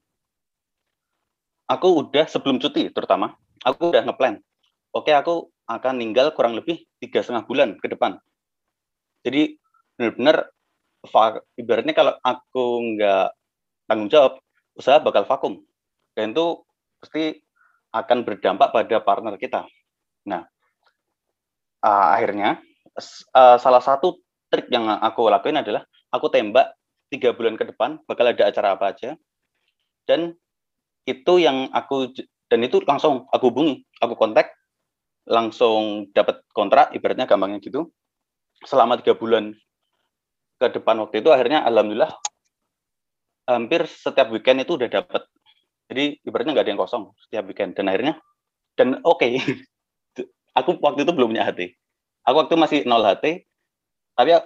aku 1.72 2.04
udah 2.04 2.28
sebelum 2.28 2.60
cuti 2.60 2.92
terutama 2.92 3.36
aku 3.64 3.92
udah 3.92 4.04
ngeplan 4.08 4.40
oke 4.96 5.12
aku 5.12 5.52
akan 5.68 6.00
tinggal 6.00 6.32
kurang 6.32 6.56
lebih 6.56 6.88
tiga 7.04 7.20
setengah 7.20 7.44
bulan 7.44 7.70
ke 7.76 7.92
depan. 7.92 8.16
Jadi 9.28 9.60
benar-benar 10.00 10.48
ibaratnya 11.58 11.94
kalau 11.94 12.14
aku 12.22 12.66
nggak 12.96 13.32
tanggung 13.88 14.10
jawab 14.12 14.34
usaha 14.78 15.02
bakal 15.02 15.24
vakum. 15.26 15.54
Dan 16.18 16.34
itu 16.34 16.62
pasti 16.98 17.38
akan 17.94 18.26
berdampak 18.26 18.74
pada 18.74 18.98
partner 19.02 19.36
kita. 19.38 19.66
Nah 20.28 20.44
uh, 21.86 22.08
akhirnya 22.18 22.60
uh, 23.34 23.58
salah 23.62 23.82
satu 23.82 24.20
trik 24.50 24.72
yang 24.72 24.88
aku 24.88 25.28
lakuin 25.28 25.60
adalah 25.60 25.84
aku 26.10 26.32
tembak 26.32 26.74
tiga 27.08 27.32
bulan 27.32 27.56
ke 27.56 27.68
depan 27.68 28.02
bakal 28.10 28.28
ada 28.28 28.50
acara 28.50 28.76
apa 28.76 28.92
aja. 28.92 29.16
Dan 30.08 30.36
itu 31.08 31.34
yang 31.40 31.72
aku 31.72 32.12
dan 32.48 32.64
itu 32.64 32.80
langsung 32.84 33.28
aku 33.32 33.52
hubungi 33.52 33.84
aku 34.00 34.16
kontak 34.16 34.52
langsung 35.28 36.08
dapat 36.16 36.40
kontrak 36.56 36.96
ibaratnya 36.96 37.28
gampangnya 37.28 37.60
gitu. 37.60 37.92
Selama 38.64 38.98
tiga 38.98 39.14
bulan 39.14 39.54
ke 40.58 40.68
depan 40.74 40.98
waktu 41.06 41.22
itu 41.22 41.30
akhirnya 41.30 41.62
alhamdulillah 41.66 42.12
hampir 43.48 43.86
setiap 43.88 44.28
weekend 44.34 44.66
itu 44.66 44.76
udah 44.76 44.90
dapat 44.90 45.24
jadi 45.88 46.20
ibaratnya 46.28 46.52
nggak 46.58 46.66
ada 46.68 46.72
yang 46.76 46.82
kosong 46.84 47.16
setiap 47.16 47.48
weekend. 47.48 47.72
Dan 47.80 47.88
akhirnya 47.88 48.20
dan 48.76 49.00
oke 49.08 49.24
okay. 49.24 49.40
aku 50.60 50.76
waktu 50.84 51.08
itu 51.08 51.16
belum 51.16 51.32
punya 51.32 51.48
hati 51.48 51.74
aku 52.28 52.36
waktu 52.44 52.56
masih 52.60 52.80
nol 52.84 53.08
hati 53.08 53.48
tapi 54.20 54.36
ya, 54.36 54.40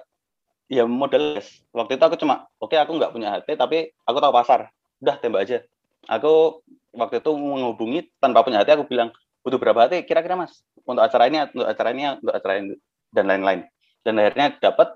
ya 0.70 0.84
modal 0.86 1.42
waktu 1.74 1.98
itu 1.98 2.04
aku 2.06 2.16
cuma 2.22 2.46
oke 2.62 2.70
okay, 2.70 2.78
aku 2.78 2.94
nggak 2.94 3.12
punya 3.12 3.42
hati 3.42 3.58
tapi 3.58 3.90
aku 4.06 4.18
tahu 4.22 4.34
pasar. 4.36 4.70
Udah 5.02 5.18
tembak 5.18 5.50
aja. 5.50 5.66
Aku 6.06 6.62
waktu 6.94 7.26
itu 7.26 7.32
menghubungi 7.34 8.14
tanpa 8.22 8.46
punya 8.46 8.62
hati 8.62 8.78
aku 8.78 8.86
bilang 8.86 9.10
butuh 9.42 9.58
berapa 9.58 9.90
hati 9.90 10.06
kira-kira 10.06 10.38
mas. 10.38 10.62
Untuk 10.86 11.02
acara 11.02 11.26
ini 11.26 11.42
untuk 11.42 11.66
acara 11.66 11.90
ini 11.90 12.04
untuk 12.22 12.36
acara 12.36 12.54
ini 12.62 12.78
dan 13.10 13.26
lain-lain. 13.26 13.62
Dan 14.06 14.22
akhirnya 14.22 14.54
dapat 14.62 14.94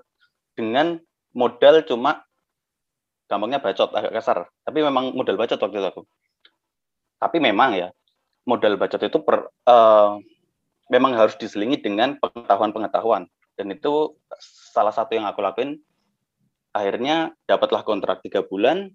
dengan 0.56 0.98
modal 1.36 1.84
cuma 1.84 2.24
gampangnya 3.28 3.60
bacot 3.60 3.92
agak 3.92 4.12
kasar. 4.16 4.48
Tapi 4.64 4.80
memang 4.80 5.12
modal 5.12 5.36
bacot 5.36 5.60
waktu 5.60 5.76
itu 5.78 5.86
aku. 5.86 6.02
Tapi 7.20 7.36
memang 7.38 7.76
ya 7.76 7.88
modal 8.48 8.80
bacot 8.80 9.02
itu 9.02 9.18
per, 9.20 9.52
uh, 9.68 10.16
memang 10.88 11.12
harus 11.14 11.36
diselingi 11.36 11.82
dengan 11.82 12.16
pengetahuan-pengetahuan. 12.18 13.28
Dan 13.58 13.72
itu 13.72 14.16
salah 14.72 14.94
satu 14.94 15.16
yang 15.16 15.28
aku 15.28 15.44
lakuin. 15.44 15.76
Akhirnya 16.76 17.32
dapatlah 17.48 17.84
kontrak 17.88 18.20
tiga 18.20 18.44
bulan 18.44 18.92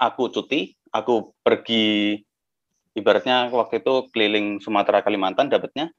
aku 0.00 0.32
cuti 0.32 0.74
aku 0.90 1.36
pergi 1.44 2.18
ibaratnya 2.96 3.52
waktu 3.52 3.84
itu 3.84 4.08
keliling 4.10 4.58
Sumatera 4.58 5.04
Kalimantan 5.04 5.52
dapatnya 5.52 5.92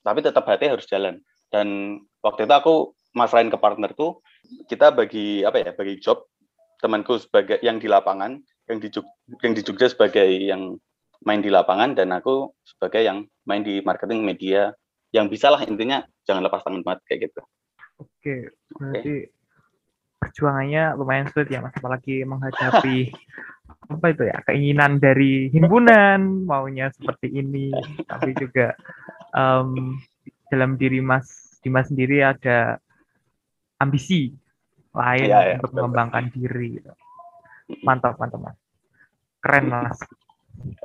tapi 0.00 0.24
tetap 0.24 0.48
hati 0.48 0.70
harus 0.72 0.88
jalan. 0.88 1.20
Dan 1.50 1.98
waktu 2.24 2.46
itu 2.46 2.54
aku 2.54 2.74
masrahin 3.16 3.50
ke 3.50 3.58
partnerku 3.58 4.22
kita 4.70 4.94
bagi 4.94 5.42
apa 5.42 5.62
ya 5.62 5.70
bagi 5.74 5.98
job 5.98 6.26
temanku 6.80 7.20
sebagai 7.20 7.60
yang 7.60 7.76
di 7.76 7.86
lapangan 7.90 8.40
yang 8.70 8.78
di 8.78 8.88
yang 9.42 9.52
di 9.52 9.62
Jogja 9.66 9.90
sebagai 9.90 10.26
yang 10.26 10.78
main 11.26 11.44
di 11.44 11.52
lapangan 11.52 11.92
dan 11.92 12.14
aku 12.16 12.48
sebagai 12.64 13.04
yang 13.04 13.28
main 13.44 13.60
di 13.60 13.84
marketing 13.84 14.24
media 14.24 14.72
yang 15.12 15.28
bisa 15.28 15.52
lah 15.52 15.60
intinya 15.66 16.00
jangan 16.24 16.46
lepas 16.46 16.62
tangan 16.64 16.86
banget 16.86 17.00
kayak 17.10 17.20
gitu. 17.28 17.40
Oke, 18.00 18.34
berarti 18.72 19.02
okay. 19.02 19.20
perjuangannya 20.22 20.84
lumayan 20.96 21.28
sulit 21.28 21.52
ya 21.52 21.60
mas, 21.60 21.74
apalagi 21.76 22.24
menghadapi 22.24 23.12
apa 23.92 24.06
itu 24.14 24.22
ya 24.24 24.38
keinginan 24.46 25.02
dari 25.02 25.50
himpunan 25.52 26.46
maunya 26.46 26.88
seperti 26.94 27.28
ini, 27.36 27.74
tapi 28.06 28.32
juga 28.38 28.72
um, 29.36 29.98
dalam 30.54 30.80
diri 30.80 31.02
mas 31.04 31.60
Dimas 31.60 31.92
sendiri 31.92 32.24
ada 32.24 32.80
ambisi 33.80 34.36
lain 34.94 35.28
ya, 35.30 35.40
ya, 35.42 35.54
untuk 35.58 35.72
betul. 35.72 35.80
mengembangkan 35.88 36.24
diri. 36.30 36.68
Gitu. 36.78 36.92
Mantap, 37.82 38.20
mantap 38.20 38.40
mas, 38.42 38.58
keren 39.40 39.64
mas. 39.72 39.98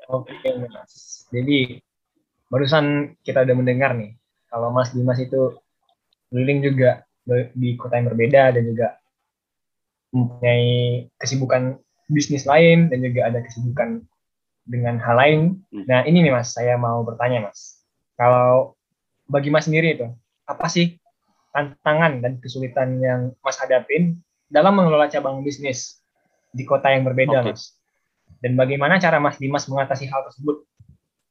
Oke 0.07 0.49
mas, 0.71 1.25
jadi 1.29 1.83
barusan 2.47 3.17
kita 3.25 3.43
udah 3.43 3.55
mendengar 3.57 3.91
nih 3.97 4.15
kalau 4.47 4.71
Mas 4.71 4.95
Dimas 4.95 5.19
itu 5.19 5.51
keliling 6.31 6.63
juga 6.63 7.03
di 7.51 7.75
kota 7.75 7.99
yang 7.99 8.07
berbeda 8.07 8.55
dan 8.55 8.63
juga 8.63 8.87
mempunyai 10.15 11.09
kesibukan 11.19 11.75
bisnis 12.07 12.47
lain 12.47 12.87
dan 12.87 13.03
juga 13.03 13.27
ada 13.27 13.43
kesibukan 13.43 14.05
dengan 14.63 14.95
hal 15.01 15.15
lain. 15.17 15.39
Hmm. 15.73 15.83
Nah 15.89 16.07
ini 16.07 16.23
nih 16.23 16.31
Mas, 16.31 16.55
saya 16.55 16.79
mau 16.79 17.03
bertanya 17.03 17.49
Mas, 17.49 17.83
kalau 18.15 18.77
bagi 19.27 19.51
Mas 19.51 19.67
sendiri 19.67 19.97
itu 19.99 20.07
apa 20.45 20.69
sih 20.69 20.95
tantangan 21.55 22.19
dan 22.19 22.35
kesulitan 22.43 22.99
yang 22.99 23.31
Mas 23.39 23.55
hadapin 23.55 24.19
dalam 24.51 24.75
mengelola 24.75 25.07
cabang 25.07 25.39
bisnis 25.39 26.03
di 26.51 26.67
kota 26.67 26.91
yang 26.91 27.07
berbeda 27.07 27.39
okay. 27.39 27.55
Mas? 27.55 27.79
Dan 28.43 28.59
bagaimana 28.59 28.99
cara 28.99 29.23
Mas 29.23 29.39
Dimas 29.39 29.63
mengatasi 29.71 30.11
hal 30.11 30.27
tersebut? 30.27 30.67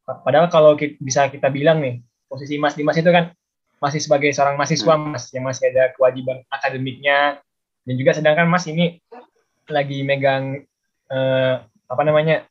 Padahal 0.09 0.49
kalau 0.49 0.73
bisa 0.81 1.29
kita 1.29 1.53
bilang 1.53 1.85
nih, 1.85 2.01
posisi 2.25 2.57
Mas 2.57 2.73
Dimas 2.73 2.97
itu 2.97 3.13
kan 3.13 3.37
masih 3.85 4.01
sebagai 4.01 4.33
seorang 4.33 4.57
mahasiswa 4.57 4.97
hmm. 4.97 5.13
Mas 5.13 5.29
yang 5.37 5.45
masih 5.45 5.69
ada 5.69 5.93
kewajiban 5.93 6.41
akademiknya 6.49 7.45
dan 7.85 7.95
juga 8.01 8.17
sedangkan 8.17 8.49
Mas 8.49 8.65
ini 8.65 8.97
lagi 9.69 10.01
megang 10.01 10.65
eh, 11.13 11.55
apa 11.85 12.03
namanya 12.05 12.49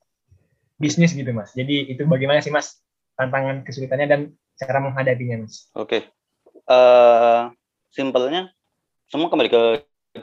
bisnis 0.77 1.17
gitu 1.17 1.33
Mas. 1.33 1.57
Jadi 1.57 1.89
itu 1.89 2.05
bagaimana 2.05 2.37
sih 2.41 2.53
Mas 2.53 2.81
tantangan 3.17 3.65
kesulitannya 3.65 4.07
dan 4.09 4.21
cara 4.61 4.79
menghadapinya 4.81 5.45
Mas? 5.45 5.69
Oke, 5.73 6.01
okay. 6.01 6.01
uh, 6.69 6.73
eh, 6.73 7.41
simpelnya 7.93 8.49
semua 9.07 9.29
kembali 9.29 9.49
ke 9.53 9.61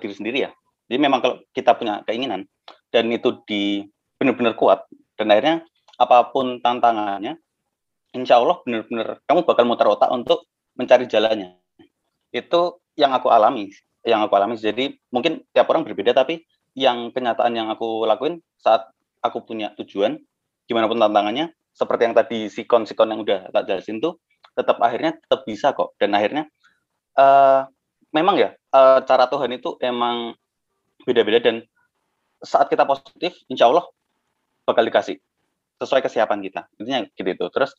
diri 0.02 0.14
sendiri 0.14 0.38
ya. 0.44 0.50
Jadi 0.90 0.98
memang 0.98 1.22
kalau 1.22 1.38
kita 1.54 1.78
punya 1.78 2.02
keinginan 2.02 2.50
dan 2.90 3.06
itu 3.14 3.38
di 3.46 3.86
benar-benar 4.18 4.58
kuat 4.58 4.82
dan 5.14 5.30
akhirnya 5.30 5.62
apa 5.94 6.34
pun 6.34 6.58
tantangannya, 6.58 7.38
insya 8.10 8.42
Allah 8.42 8.58
benar-benar 8.66 9.22
kamu 9.30 9.46
bakal 9.46 9.64
muter 9.70 9.86
otak 9.86 10.10
untuk 10.10 10.50
mencari 10.74 11.06
jalannya. 11.06 11.60
Itu 12.34 12.82
yang 12.98 13.14
aku 13.14 13.30
alami, 13.30 13.70
yang 14.02 14.24
aku 14.26 14.34
alami. 14.34 14.58
Jadi 14.58 14.98
mungkin 15.14 15.46
tiap 15.54 15.70
orang 15.70 15.86
berbeda, 15.86 16.10
tapi 16.16 16.42
yang 16.74 17.14
kenyataan 17.14 17.52
yang 17.54 17.68
aku 17.70 18.08
lakuin 18.08 18.40
saat 18.58 18.88
aku 19.20 19.44
punya 19.44 19.76
tujuan, 19.76 20.16
gimana 20.64 20.88
pun 20.88 20.96
tantangannya, 20.96 21.52
seperti 21.76 22.02
yang 22.08 22.16
tadi 22.16 22.38
sikon-sikon 22.48 23.08
yang 23.12 23.20
udah 23.22 23.52
tak 23.52 23.68
jelasin 23.68 24.00
tuh, 24.00 24.16
tetap 24.56 24.80
akhirnya 24.80 25.20
tetap 25.20 25.44
bisa 25.44 25.76
kok. 25.76 25.94
Dan 26.00 26.16
akhirnya 26.16 26.48
uh, 27.16 27.66
memang 28.14 28.36
ya 28.38 28.50
uh, 28.74 29.00
cara 29.06 29.26
Tuhan 29.30 29.50
itu 29.54 29.78
emang 29.82 30.34
beda-beda 31.06 31.40
dan 31.40 31.64
saat 32.40 32.72
kita 32.72 32.88
positif, 32.88 33.36
insya 33.52 33.68
Allah 33.68 33.84
bakal 34.64 34.84
dikasih 34.84 35.20
sesuai 35.80 36.04
kesiapan 36.04 36.40
kita. 36.44 36.60
Intinya 36.80 37.04
gitu 37.12 37.28
itu. 37.28 37.46
Terus 37.52 37.72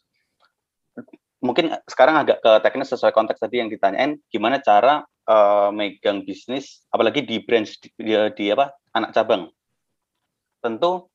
mungkin 1.42 1.74
sekarang 1.90 2.22
agak 2.22 2.42
ke 2.42 2.52
teknis 2.62 2.90
sesuai 2.94 3.14
konteks 3.14 3.42
tadi 3.42 3.62
yang 3.62 3.70
ditanyain 3.70 4.22
gimana 4.30 4.62
cara 4.62 5.02
uh, 5.26 5.74
megang 5.74 6.22
bisnis 6.22 6.86
apalagi 6.94 7.26
di 7.26 7.42
branch 7.42 7.82
di, 7.82 7.90
di, 7.98 8.14
di 8.38 8.46
apa 8.54 8.74
anak 8.94 9.14
cabang. 9.18 9.50
Tentu 10.62 11.10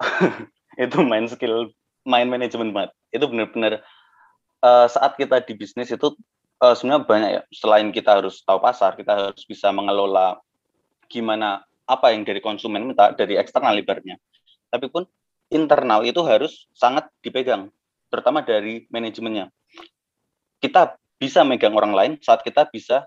itu 0.84 0.98
main 1.04 1.28
skill 1.28 1.72
main 2.08 2.28
manajemen 2.28 2.72
banget. 2.72 2.92
Itu 3.12 3.28
benar-benar 3.28 3.84
uh, 4.64 4.86
saat 4.88 5.16
kita 5.20 5.44
di 5.44 5.52
bisnis 5.56 5.92
itu 5.92 6.16
uh, 6.60 6.74
sebenarnya 6.74 7.02
banyak 7.06 7.30
ya. 7.30 7.42
Selain 7.50 7.88
kita 7.90 8.20
harus 8.20 8.42
tahu 8.44 8.58
pasar, 8.60 8.94
kita 8.94 9.12
harus 9.14 9.42
bisa 9.46 9.72
mengelola 9.74 10.38
gimana 11.08 11.62
apa 11.84 12.12
yang 12.12 12.24
dari 12.24 12.40
konsumen 12.40 12.92
minta 12.92 13.12
dari 13.12 13.38
eksternal 13.38 13.76
ibaratnya. 13.76 14.16
Tapi 14.70 14.86
pun 14.90 15.06
internal 15.52 16.02
itu 16.02 16.20
harus 16.26 16.66
sangat 16.74 17.06
dipegang, 17.22 17.70
terutama 18.10 18.42
dari 18.42 18.88
manajemennya. 18.90 19.52
Kita 20.58 20.96
bisa 21.20 21.46
megang 21.46 21.76
orang 21.76 21.92
lain 21.94 22.12
saat 22.18 22.42
kita 22.42 22.66
bisa 22.72 23.06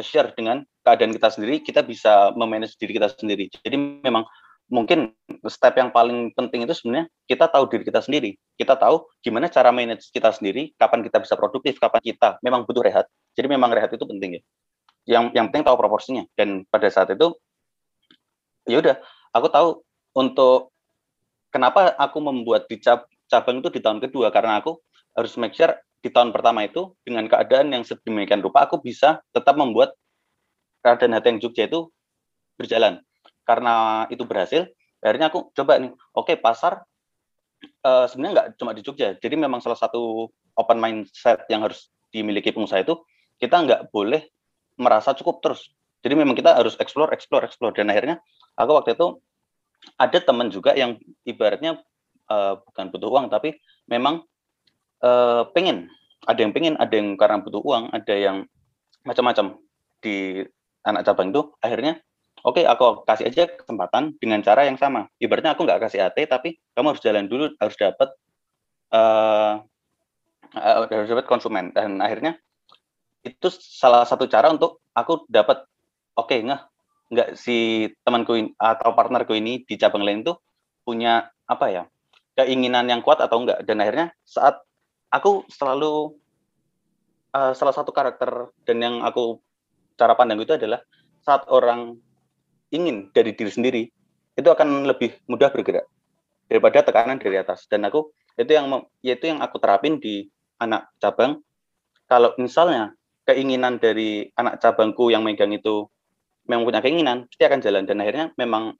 share 0.00 0.32
dengan 0.36 0.64
keadaan 0.84 1.12
kita 1.14 1.28
sendiri, 1.32 1.62
kita 1.62 1.84
bisa 1.84 2.32
memanage 2.34 2.76
diri 2.76 2.96
kita 2.96 3.08
sendiri. 3.12 3.48
Jadi 3.48 3.76
memang 4.02 4.24
mungkin 4.66 5.14
step 5.46 5.78
yang 5.78 5.94
paling 5.94 6.34
penting 6.34 6.66
itu 6.66 6.74
sebenarnya 6.74 7.06
kita 7.30 7.46
tahu 7.46 7.70
diri 7.70 7.84
kita 7.86 8.02
sendiri. 8.02 8.34
Kita 8.58 8.74
tahu 8.74 9.06
gimana 9.22 9.46
cara 9.46 9.70
manage 9.70 10.10
kita 10.10 10.34
sendiri, 10.34 10.74
kapan 10.74 11.06
kita 11.06 11.22
bisa 11.22 11.38
produktif, 11.38 11.78
kapan 11.78 12.02
kita 12.02 12.38
memang 12.42 12.66
butuh 12.66 12.82
rehat. 12.82 13.06
Jadi 13.38 13.46
memang 13.46 13.70
rehat 13.70 13.94
itu 13.94 14.02
penting 14.02 14.40
ya. 14.40 14.42
Yang 15.06 15.24
yang 15.38 15.46
penting 15.50 15.64
tahu 15.70 15.76
proporsinya. 15.78 16.26
Dan 16.34 16.66
pada 16.66 16.90
saat 16.90 17.14
itu 17.14 17.30
ya 18.66 18.82
udah, 18.82 18.98
aku 19.30 19.46
tahu 19.48 19.68
untuk 20.18 20.74
kenapa 21.54 21.94
aku 21.94 22.18
membuat 22.18 22.66
di 22.66 22.82
cabang 23.30 23.62
itu 23.62 23.70
di 23.70 23.78
tahun 23.78 24.02
kedua 24.02 24.34
karena 24.34 24.58
aku 24.58 24.82
harus 25.14 25.32
make 25.38 25.54
sure 25.54 25.72
di 26.02 26.10
tahun 26.10 26.34
pertama 26.34 26.66
itu 26.66 26.92
dengan 27.06 27.30
keadaan 27.30 27.70
yang 27.70 27.82
sedemikian 27.86 28.42
rupa 28.42 28.66
aku 28.66 28.82
bisa 28.82 29.22
tetap 29.30 29.54
membuat 29.54 29.94
keadaan 30.82 31.14
hati 31.14 31.34
yang 31.34 31.38
Jogja 31.38 31.70
itu 31.70 31.90
berjalan. 32.58 33.05
Karena 33.46 34.04
itu 34.10 34.26
berhasil, 34.26 34.66
akhirnya 34.98 35.30
aku 35.30 35.54
coba 35.54 35.78
nih 35.78 35.94
oke 35.94 36.26
okay, 36.26 36.36
pasar 36.36 36.82
uh, 37.86 38.04
sebenarnya 38.10 38.32
nggak 38.34 38.48
cuma 38.58 38.74
di 38.74 38.82
Jogja 38.82 39.14
jadi 39.22 39.38
memang 39.38 39.62
salah 39.62 39.78
satu 39.78 40.26
open 40.58 40.78
mindset 40.82 41.46
yang 41.46 41.62
harus 41.62 41.92
dimiliki 42.10 42.50
pengusaha 42.50 42.82
itu 42.82 42.98
kita 43.36 43.60
nggak 43.62 43.92
boleh 43.92 44.24
merasa 44.80 45.12
cukup 45.16 45.44
terus. 45.44 45.72
Jadi 46.04 46.14
memang 46.14 46.36
kita 46.36 46.56
harus 46.56 46.76
explore 46.80 47.12
explore 47.12 47.44
explore. 47.44 47.74
Dan 47.76 47.92
akhirnya 47.92 48.20
aku 48.56 48.70
waktu 48.76 48.96
itu 48.96 49.20
ada 50.00 50.18
teman 50.20 50.48
juga 50.48 50.72
yang 50.72 50.96
ibaratnya 51.28 51.80
uh, 52.32 52.60
bukan 52.64 52.92
butuh 52.92 53.08
uang 53.12 53.26
tapi 53.28 53.56
memang 53.88 54.24
uh, 55.04 55.44
pengen. 55.52 55.92
Ada 56.26 56.42
yang 56.42 56.52
pengen 56.56 56.74
ada 56.80 56.94
yang 56.96 57.14
karena 57.20 57.38
butuh 57.44 57.60
uang 57.60 57.92
ada 57.92 58.14
yang 58.14 58.48
macam-macam. 59.04 59.60
Di 60.00 60.44
anak 60.86 61.08
cabang 61.08 61.32
itu 61.34 61.42
akhirnya 61.60 61.98
oke 62.46 62.62
okay, 62.62 62.64
aku 62.64 63.02
kasih 63.02 63.26
aja 63.26 63.50
kesempatan 63.50 64.14
dengan 64.22 64.38
cara 64.46 64.62
yang 64.62 64.78
sama. 64.78 65.10
Ibaratnya 65.18 65.58
aku 65.58 65.66
nggak 65.66 65.82
kasih 65.82 66.06
AT, 66.06 66.18
tapi 66.30 66.62
kamu 66.78 66.94
harus 66.94 67.02
jalan 67.02 67.26
dulu, 67.26 67.50
harus 67.58 67.74
dapat 67.74 68.08
uh, 68.94 69.58
uh, 70.54 70.86
harus 70.86 71.10
dapat 71.10 71.26
konsumen. 71.26 71.74
Dan 71.74 71.98
akhirnya 71.98 72.38
itu 73.26 73.50
salah 73.50 74.06
satu 74.06 74.30
cara 74.30 74.54
untuk 74.54 74.78
aku 74.94 75.26
dapat 75.26 75.66
oke 76.14 76.30
okay, 76.30 76.46
nggak 76.46 76.62
nggak 77.10 77.28
si 77.34 77.90
temanku 78.06 78.38
ini, 78.38 78.50
atau 78.54 78.94
partnerku 78.94 79.34
ini 79.34 79.66
di 79.66 79.74
cabang 79.74 80.06
lain 80.06 80.22
tuh 80.22 80.38
punya 80.86 81.26
apa 81.50 81.66
ya 81.70 81.82
keinginan 82.38 82.86
yang 82.86 83.02
kuat 83.02 83.18
atau 83.18 83.42
enggak. 83.42 83.66
Dan 83.66 83.82
akhirnya 83.82 84.14
saat 84.22 84.62
aku 85.10 85.42
selalu 85.50 86.14
uh, 87.34 87.52
salah 87.58 87.74
satu 87.74 87.90
karakter 87.90 88.54
dan 88.62 88.78
yang 88.78 88.96
aku 89.02 89.42
cara 89.98 90.14
pandang 90.14 90.38
itu 90.38 90.54
adalah 90.54 90.78
saat 91.26 91.42
orang 91.50 91.98
ingin 92.76 93.08
dari 93.10 93.32
diri 93.32 93.50
sendiri 93.50 93.82
itu 94.36 94.48
akan 94.48 94.84
lebih 94.84 95.16
mudah 95.26 95.48
bergerak 95.48 95.88
daripada 96.46 96.84
tekanan 96.84 97.16
dari 97.16 97.40
atas. 97.40 97.64
Dan 97.66 97.88
aku 97.88 98.12
itu 98.36 98.52
yang 98.52 98.68
yaitu 99.00 99.32
yang 99.32 99.40
aku 99.40 99.56
terapin 99.56 99.96
di 99.96 100.28
anak 100.60 100.92
cabang. 101.00 101.40
Kalau 102.06 102.36
misalnya 102.38 102.94
keinginan 103.26 103.80
dari 103.80 104.30
anak 104.38 104.62
cabangku 104.62 105.10
yang 105.10 105.26
megang 105.26 105.50
itu 105.50 105.88
memang 106.46 106.62
punya 106.62 106.80
keinginan 106.84 107.26
pasti 107.26 107.42
akan 107.48 107.60
jalan. 107.64 107.82
Dan 107.88 107.98
akhirnya 108.04 108.30
memang 108.38 108.76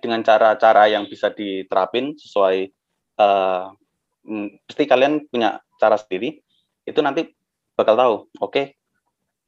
dengan 0.00 0.20
cara-cara 0.26 0.90
yang 0.90 1.06
bisa 1.06 1.30
diterapin 1.30 2.16
sesuai 2.18 2.68
uh, 3.20 3.70
pasti 4.68 4.84
kalian 4.84 5.26
punya 5.28 5.60
cara 5.80 5.96
sendiri 5.96 6.40
itu 6.84 7.00
nanti 7.00 7.32
bakal 7.76 7.94
tahu 7.96 8.14
oke 8.40 8.52
okay, 8.52 8.64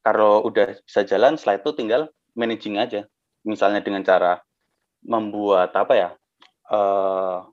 kalau 0.00 0.44
udah 0.48 0.76
bisa 0.82 1.04
jalan 1.04 1.36
setelah 1.36 1.60
itu 1.60 1.70
tinggal 1.76 2.02
managing 2.32 2.80
aja 2.80 3.04
misalnya 3.42 3.82
dengan 3.82 4.02
cara 4.06 4.38
membuat 5.02 5.74
apa 5.74 5.94
ya 5.98 6.10
uh, 6.70 7.46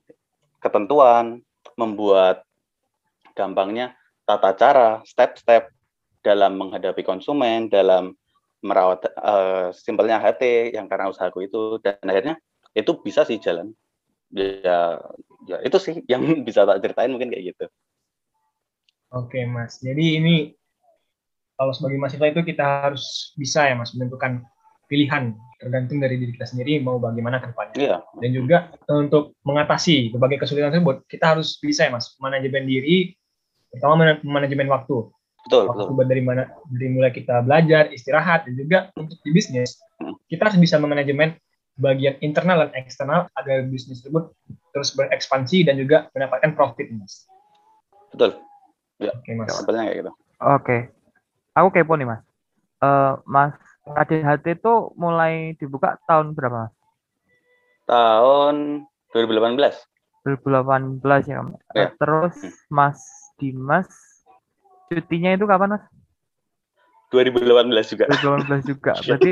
ketentuan, 0.62 1.42
membuat 1.74 2.46
gampangnya 3.34 3.96
tata 4.28 4.54
cara, 4.54 4.88
step-step 5.02 5.72
dalam 6.20 6.60
menghadapi 6.60 7.02
konsumen, 7.02 7.66
dalam 7.66 8.14
merawat 8.60 9.08
uh, 9.16 9.72
simpelnya 9.72 10.20
HT 10.20 10.76
yang 10.76 10.86
karena 10.86 11.08
usahaku 11.08 11.48
itu 11.48 11.80
dan 11.80 11.96
akhirnya 12.04 12.36
itu 12.76 12.92
bisa 13.00 13.24
sih 13.24 13.40
jalan. 13.40 13.72
Ya, 14.30 15.00
ya 15.48 15.58
itu 15.66 15.76
sih 15.80 16.04
yang 16.06 16.22
bisa 16.46 16.62
tak 16.68 16.78
ceritain 16.84 17.10
mungkin 17.10 17.32
kayak 17.32 17.56
gitu. 17.56 17.66
Oke 19.10 19.42
mas, 19.42 19.82
jadi 19.82 20.22
ini 20.22 20.54
kalau 21.58 21.74
sebagai 21.74 21.98
mahasiswa 21.98 22.30
itu 22.30 22.40
kita 22.46 22.64
harus 22.86 23.34
bisa 23.34 23.66
ya 23.66 23.74
mas 23.74 23.90
menentukan 23.96 24.46
pilihan 24.90 25.38
tergantung 25.60 26.00
dari 26.00 26.16
diri 26.16 26.34
kita 26.34 26.48
sendiri 26.50 26.80
mau 26.82 26.96
bagaimana 26.96 27.38
ke 27.38 27.52
depannya. 27.52 27.76
Iya. 27.76 27.96
Dan 28.18 28.30
juga 28.32 28.72
untuk 28.88 29.36
mengatasi 29.44 30.10
berbagai 30.16 30.42
kesulitan 30.42 30.74
tersebut, 30.74 31.06
kita 31.06 31.36
harus 31.36 31.60
bisa 31.62 31.86
ya 31.86 31.92
Mas, 31.92 32.16
manajemen 32.18 32.64
diri, 32.66 33.14
terutama 33.70 34.18
manajemen 34.26 34.66
waktu. 34.72 35.12
Betul, 35.40 35.72
waktu 35.72 35.88
betul. 35.88 36.04
dari 36.04 36.22
mana 36.24 36.42
dari 36.68 36.88
mulai 36.92 37.12
kita 37.16 37.40
belajar, 37.44 37.88
istirahat 37.92 38.44
dan 38.44 38.60
juga 38.60 38.78
untuk 38.96 39.16
di 39.24 39.30
bisnis, 39.32 39.80
hmm. 40.00 40.16
kita 40.28 40.48
harus 40.48 40.60
bisa 40.60 40.76
memanajemen 40.76 41.32
bagian 41.80 42.12
internal 42.20 42.68
dan 42.68 42.76
eksternal 42.76 43.24
agar 43.40 43.64
bisnis 43.64 44.04
tersebut 44.04 44.36
terus 44.76 44.92
berekspansi 44.92 45.64
dan 45.64 45.80
juga 45.80 46.12
mendapatkan 46.12 46.52
profit, 46.52 46.92
Mas. 46.92 47.24
Betul. 48.12 48.36
Ya. 49.00 49.16
Oke, 49.16 49.32
Mas. 49.32 49.48
kayak 49.64 50.04
gitu. 50.04 50.12
Oke. 50.44 50.92
Aku 51.56 51.72
kepo 51.72 51.96
nih, 51.96 52.04
Mas. 52.04 52.20
Uh, 52.80 53.20
mas 53.28 53.52
KDHT 53.84 54.60
itu 54.60 54.74
mulai 54.94 55.56
dibuka 55.56 55.96
tahun 56.04 56.36
berapa? 56.36 56.68
Tahun 57.88 58.84
2018. 59.16 59.56
2018 60.20 61.00
ya, 61.32 61.40
ya. 61.72 61.88
Terus 61.96 62.36
hmm. 62.44 62.52
Mas 62.68 63.00
Dimas 63.40 63.88
cutinya 64.92 65.32
itu 65.32 65.48
kapan, 65.48 65.80
Mas? 65.80 65.84
2018 67.10 67.92
juga. 67.96 68.04
2018 68.12 68.70
juga. 68.70 68.92
Berarti 69.08 69.30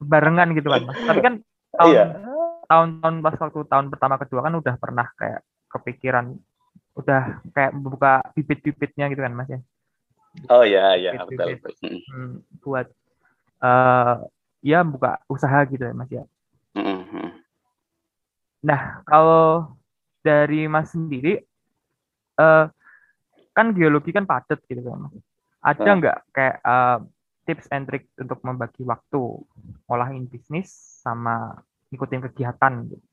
barengan 0.00 0.48
gitu 0.56 0.68
kan, 0.72 0.82
Mas. 0.88 0.98
Tapi 1.04 1.20
kan 1.20 1.34
tahun 1.78 1.92
iya. 1.94 2.04
tahun-tahun 2.64 3.14
pas 3.20 3.36
waktu 3.44 3.60
tahun 3.68 3.86
pertama 3.92 4.16
kedua 4.16 4.40
kan 4.40 4.54
udah 4.56 4.74
pernah 4.80 5.06
kayak 5.20 5.40
kepikiran 5.68 6.32
udah 6.94 7.42
kayak 7.50 7.74
membuka 7.74 8.22
bibit-bibitnya 8.32 9.12
gitu 9.12 9.20
kan, 9.20 9.34
Mas 9.36 9.48
ya. 9.52 9.60
Oh 10.50 10.66
iya 10.66 10.98
iya 10.98 11.14
betul. 11.22 11.60
Hmm, 12.10 12.42
buat 12.64 12.90
uh, 13.64 14.14
ya 14.60 14.84
buka 14.84 15.20
usaha 15.26 15.64
gitu 15.64 15.80
ya 15.80 15.94
Mas 15.96 16.10
ya. 16.12 16.24
Mm-hmm. 16.76 17.28
Nah 18.68 19.00
kalau 19.08 19.72
dari 20.20 20.68
Mas 20.68 20.92
sendiri 20.92 21.40
uh, 22.36 22.68
kan 23.56 23.66
geologi 23.72 24.12
kan 24.12 24.28
padat 24.28 24.60
gitu 24.68 24.84
kan 24.84 25.08
Mas. 25.08 25.16
Ada 25.64 25.90
nggak 25.96 26.18
kayak 26.36 26.56
uh, 26.60 27.00
tips 27.48 27.68
and 27.72 27.88
trick 27.88 28.08
untuk 28.20 28.40
membagi 28.44 28.84
waktu 28.84 29.20
olahin 29.88 30.28
bisnis 30.28 30.72
sama 31.00 31.64
ikutin 31.88 32.24
kegiatan 32.28 32.88
gitu? 32.88 33.06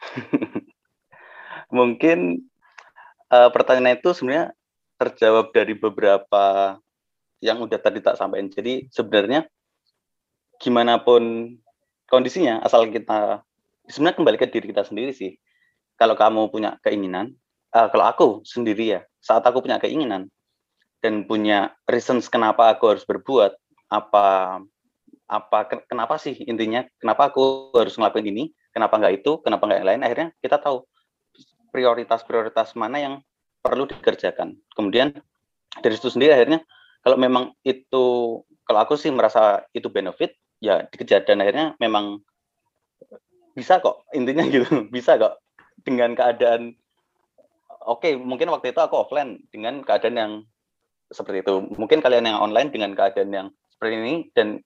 Mungkin 1.76 2.44
uh, 3.30 3.48
pertanyaan 3.52 3.96
itu 4.00 4.12
sebenarnya 4.12 4.52
terjawab 5.00 5.52
dari 5.54 5.72
beberapa 5.72 6.76
yang 7.40 7.64
udah 7.64 7.80
tadi 7.80 8.04
tak 8.04 8.20
sampaikan. 8.20 8.52
Jadi 8.52 8.88
sebenarnya 8.92 9.48
gimana 10.60 11.00
pun 11.00 11.56
kondisinya 12.06 12.60
asal 12.60 12.86
kita 12.92 13.42
sebenarnya 13.88 14.16
kembali 14.20 14.36
ke 14.36 14.46
diri 14.52 14.70
kita 14.70 14.84
sendiri 14.86 15.10
sih. 15.16 15.34
Kalau 15.96 16.16
kamu 16.16 16.52
punya 16.52 16.76
keinginan 16.84 17.34
uh, 17.74 17.88
kalau 17.88 18.04
aku 18.06 18.28
sendiri 18.46 18.98
ya 18.98 19.00
saat 19.20 19.44
aku 19.44 19.64
punya 19.64 19.80
keinginan 19.80 20.28
dan 21.00 21.24
punya 21.24 21.72
reasons 21.88 22.28
kenapa 22.28 22.76
aku 22.76 22.96
harus 22.96 23.04
berbuat 23.08 23.56
apa 23.90 24.60
apa 25.30 25.58
kenapa 25.86 26.18
sih 26.18 26.36
intinya 26.46 26.84
kenapa 26.98 27.30
aku 27.30 27.70
harus 27.74 27.94
ngelakuin 27.94 28.28
ini 28.28 28.44
kenapa 28.74 28.98
nggak 28.98 29.22
itu 29.22 29.38
kenapa 29.44 29.66
nggak 29.66 29.78
yang 29.80 29.88
lain 29.88 30.02
akhirnya 30.02 30.28
kita 30.42 30.58
tahu 30.58 30.84
prioritas-prioritas 31.70 32.74
mana 32.74 32.98
yang 32.98 33.14
perlu 33.62 33.86
dikerjakan. 33.86 34.58
Kemudian 34.74 35.14
dari 35.78 35.94
situ 35.94 36.10
sendiri 36.10 36.34
akhirnya 36.34 36.66
kalau 37.06 37.16
memang 37.16 37.54
itu 37.62 38.38
kalau 38.66 38.80
aku 38.82 38.98
sih 38.98 39.14
merasa 39.14 39.62
itu 39.70 39.86
benefit 39.86 40.34
ya 40.60 40.86
dikejar 40.92 41.24
dan 41.24 41.40
akhirnya 41.40 41.74
memang 41.80 42.20
bisa 43.56 43.82
kok 43.82 44.06
intinya 44.14 44.46
gitu. 44.46 44.68
Bisa 44.94 45.18
kok 45.18 45.42
dengan 45.82 46.14
keadaan 46.14 46.76
oke 47.88 48.04
okay, 48.04 48.12
mungkin 48.14 48.52
waktu 48.52 48.70
itu 48.76 48.80
aku 48.80 49.00
offline 49.00 49.40
dengan 49.50 49.82
keadaan 49.82 50.16
yang 50.16 50.32
seperti 51.10 51.42
itu. 51.42 51.54
Mungkin 51.74 51.98
kalian 52.04 52.30
yang 52.30 52.38
online 52.38 52.70
dengan 52.70 52.94
keadaan 52.94 53.30
yang 53.32 53.48
seperti 53.74 53.94
ini 53.98 54.14
dan 54.36 54.60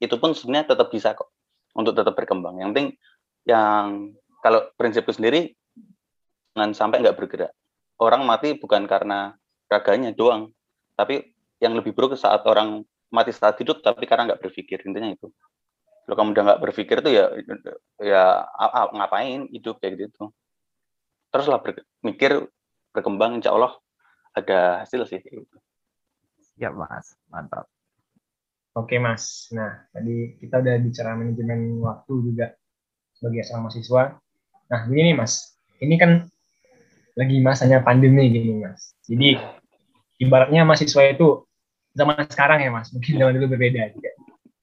itu 0.00 0.16
pun 0.16 0.32
sebenarnya 0.32 0.72
tetap 0.72 0.88
bisa 0.88 1.12
kok 1.12 1.28
untuk 1.76 1.92
tetap 1.92 2.16
berkembang. 2.16 2.56
Yang 2.62 2.68
penting 2.72 2.88
yang 3.44 3.84
kalau 4.40 4.64
prinsipku 4.80 5.12
sendiri 5.12 5.52
jangan 6.56 6.72
sampai 6.72 7.04
nggak 7.04 7.18
bergerak. 7.18 7.52
Orang 8.00 8.24
mati 8.24 8.56
bukan 8.56 8.88
karena 8.88 9.36
raganya 9.68 10.10
doang 10.16 10.50
tapi 10.96 11.32
yang 11.60 11.76
lebih 11.76 11.92
buruk 11.92 12.16
saat 12.16 12.44
orang 12.48 12.84
mati 13.10 13.34
saat 13.34 13.58
hidup 13.58 13.82
tapi 13.82 14.06
karena 14.06 14.32
nggak 14.32 14.42
berpikir 14.42 14.82
intinya 14.86 15.10
itu. 15.10 15.28
Kalau 16.06 16.16
kamu 16.16 16.30
udah 16.34 16.44
nggak 16.46 16.62
berpikir 16.62 16.96
tuh 17.04 17.12
ya 17.12 17.30
ya 18.02 18.46
ngapain 18.94 19.50
hidup 19.50 19.78
kayak 19.78 20.08
gitu? 20.08 20.30
Teruslah 21.30 21.62
berpikir 21.62 22.50
berkembang 22.90 23.38
insya 23.38 23.54
Allah 23.54 23.78
ada 24.34 24.82
hasil 24.86 25.06
sih 25.06 25.20
gitu. 25.22 25.56
ya 26.58 26.70
mas. 26.74 27.14
Mantap. 27.30 27.66
Oke 28.74 28.98
mas. 28.98 29.50
Nah 29.54 29.86
tadi 29.94 30.38
kita 30.38 30.62
udah 30.62 30.74
bicara 30.82 31.14
manajemen 31.18 31.82
waktu 31.82 32.12
juga 32.26 32.46
sebagai 33.14 33.42
seorang 33.46 33.70
mahasiswa. 33.70 34.02
Nah 34.70 34.80
begini 34.86 35.10
mas. 35.18 35.58
Ini 35.80 35.94
kan 35.98 36.10
lagi 37.18 37.36
masanya 37.42 37.82
pandemi 37.82 38.30
gini 38.30 38.62
mas. 38.62 38.94
Jadi 39.06 39.38
ibaratnya 40.22 40.62
mahasiswa 40.62 41.02
itu 41.10 41.49
zaman 41.94 42.26
sekarang 42.28 42.58
ya 42.62 42.70
mas. 42.70 42.90
Mungkin 42.94 43.18
zaman 43.18 43.32
dulu 43.38 43.56
berbeda 43.56 43.94
juga 43.94 44.10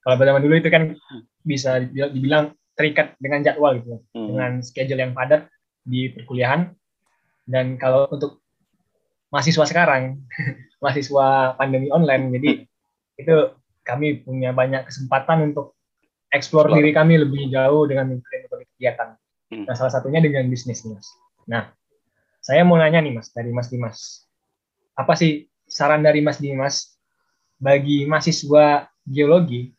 kalau 0.08 0.24
zaman 0.24 0.40
dulu 0.40 0.56
itu 0.56 0.72
kan 0.72 0.96
bisa 1.44 1.84
dibilang 1.84 2.56
terikat 2.80 3.20
dengan 3.20 3.44
jadwal 3.44 3.76
gitu. 3.76 4.00
Hmm. 4.16 4.32
dengan 4.32 4.52
schedule 4.64 5.04
yang 5.04 5.12
padat 5.12 5.52
di 5.84 6.16
perkuliahan. 6.16 6.72
Dan 7.44 7.76
kalau 7.76 8.08
untuk 8.08 8.40
mahasiswa 9.36 9.68
sekarang 9.68 10.24
mahasiswa 10.84 11.60
pandemi 11.60 11.92
online 11.92 12.40
jadi 12.40 12.52
itu 13.20 13.36
kami 13.84 14.24
punya 14.24 14.56
banyak 14.56 14.88
kesempatan 14.88 15.52
untuk 15.52 15.76
eksplor 16.32 16.72
diri 16.72 16.96
kami 16.96 17.20
lebih 17.20 17.52
jauh 17.52 17.84
dengan 17.84 18.16
mengikuti 18.16 18.64
kegiatan. 18.80 19.20
Hmm. 19.48 19.64
nah 19.64 19.76
salah 19.76 19.92
satunya 19.92 20.24
dengan 20.24 20.48
bisnis 20.48 20.88
mas. 20.88 21.08
Nah 21.52 21.68
saya 22.40 22.64
mau 22.64 22.80
nanya 22.80 23.04
nih 23.04 23.12
mas 23.12 23.28
dari 23.36 23.52
mas 23.52 23.68
Dimas. 23.68 24.24
Apa 24.96 25.20
sih 25.20 25.52
saran 25.68 26.00
dari 26.00 26.24
mas 26.24 26.40
Dimas 26.40 26.97
bagi 27.58 28.06
mahasiswa 28.06 28.86
geologi 29.06 29.74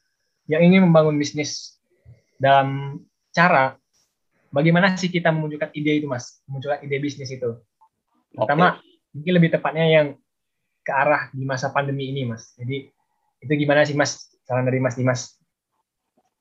yang 0.51 0.65
ingin 0.65 0.89
membangun 0.89 1.15
bisnis 1.15 1.79
dalam 2.39 2.99
cara 3.31 3.79
bagaimana 4.53 4.97
sih 4.97 5.13
kita 5.13 5.29
memunculkan 5.33 5.71
ide 5.77 6.03
itu 6.03 6.07
mas? 6.09 6.41
Memunculkan 6.49 6.81
ide 6.85 6.97
bisnis 6.99 7.31
itu. 7.33 7.61
Pertama 8.33 8.79
okay. 8.79 9.15
mungkin 9.15 9.33
lebih 9.37 9.51
tepatnya 9.55 9.87
yang 9.87 10.07
ke 10.85 10.93
arah 10.93 11.29
di 11.33 11.45
masa 11.45 11.69
pandemi 11.73 12.09
ini 12.09 12.29
mas. 12.29 12.57
Jadi 12.57 12.89
itu 13.45 13.53
gimana 13.55 13.85
sih 13.85 13.95
mas? 13.95 14.33
Saran 14.49 14.65
dari 14.65 14.81
mas 14.81 14.97
Dimas. 14.97 15.37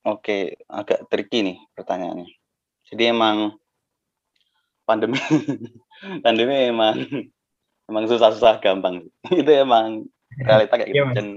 Oke 0.07 0.23
okay. 0.23 0.41
agak 0.71 1.11
tricky 1.11 1.43
nih 1.43 1.57
pertanyaannya. 1.75 2.27
Jadi 2.87 3.03
emang 3.11 3.59
pandemi 4.87 5.19
pandemi 6.25 6.71
emang 6.71 6.95
emang 7.91 8.03
susah-susah 8.07 8.63
gampang. 8.63 9.03
Itu 9.43 9.51
emang 9.51 10.07
realita 10.37 10.73
kayak 10.77 10.89
gitu 10.93 10.97
iya, 11.01 11.13
dan 11.13 11.27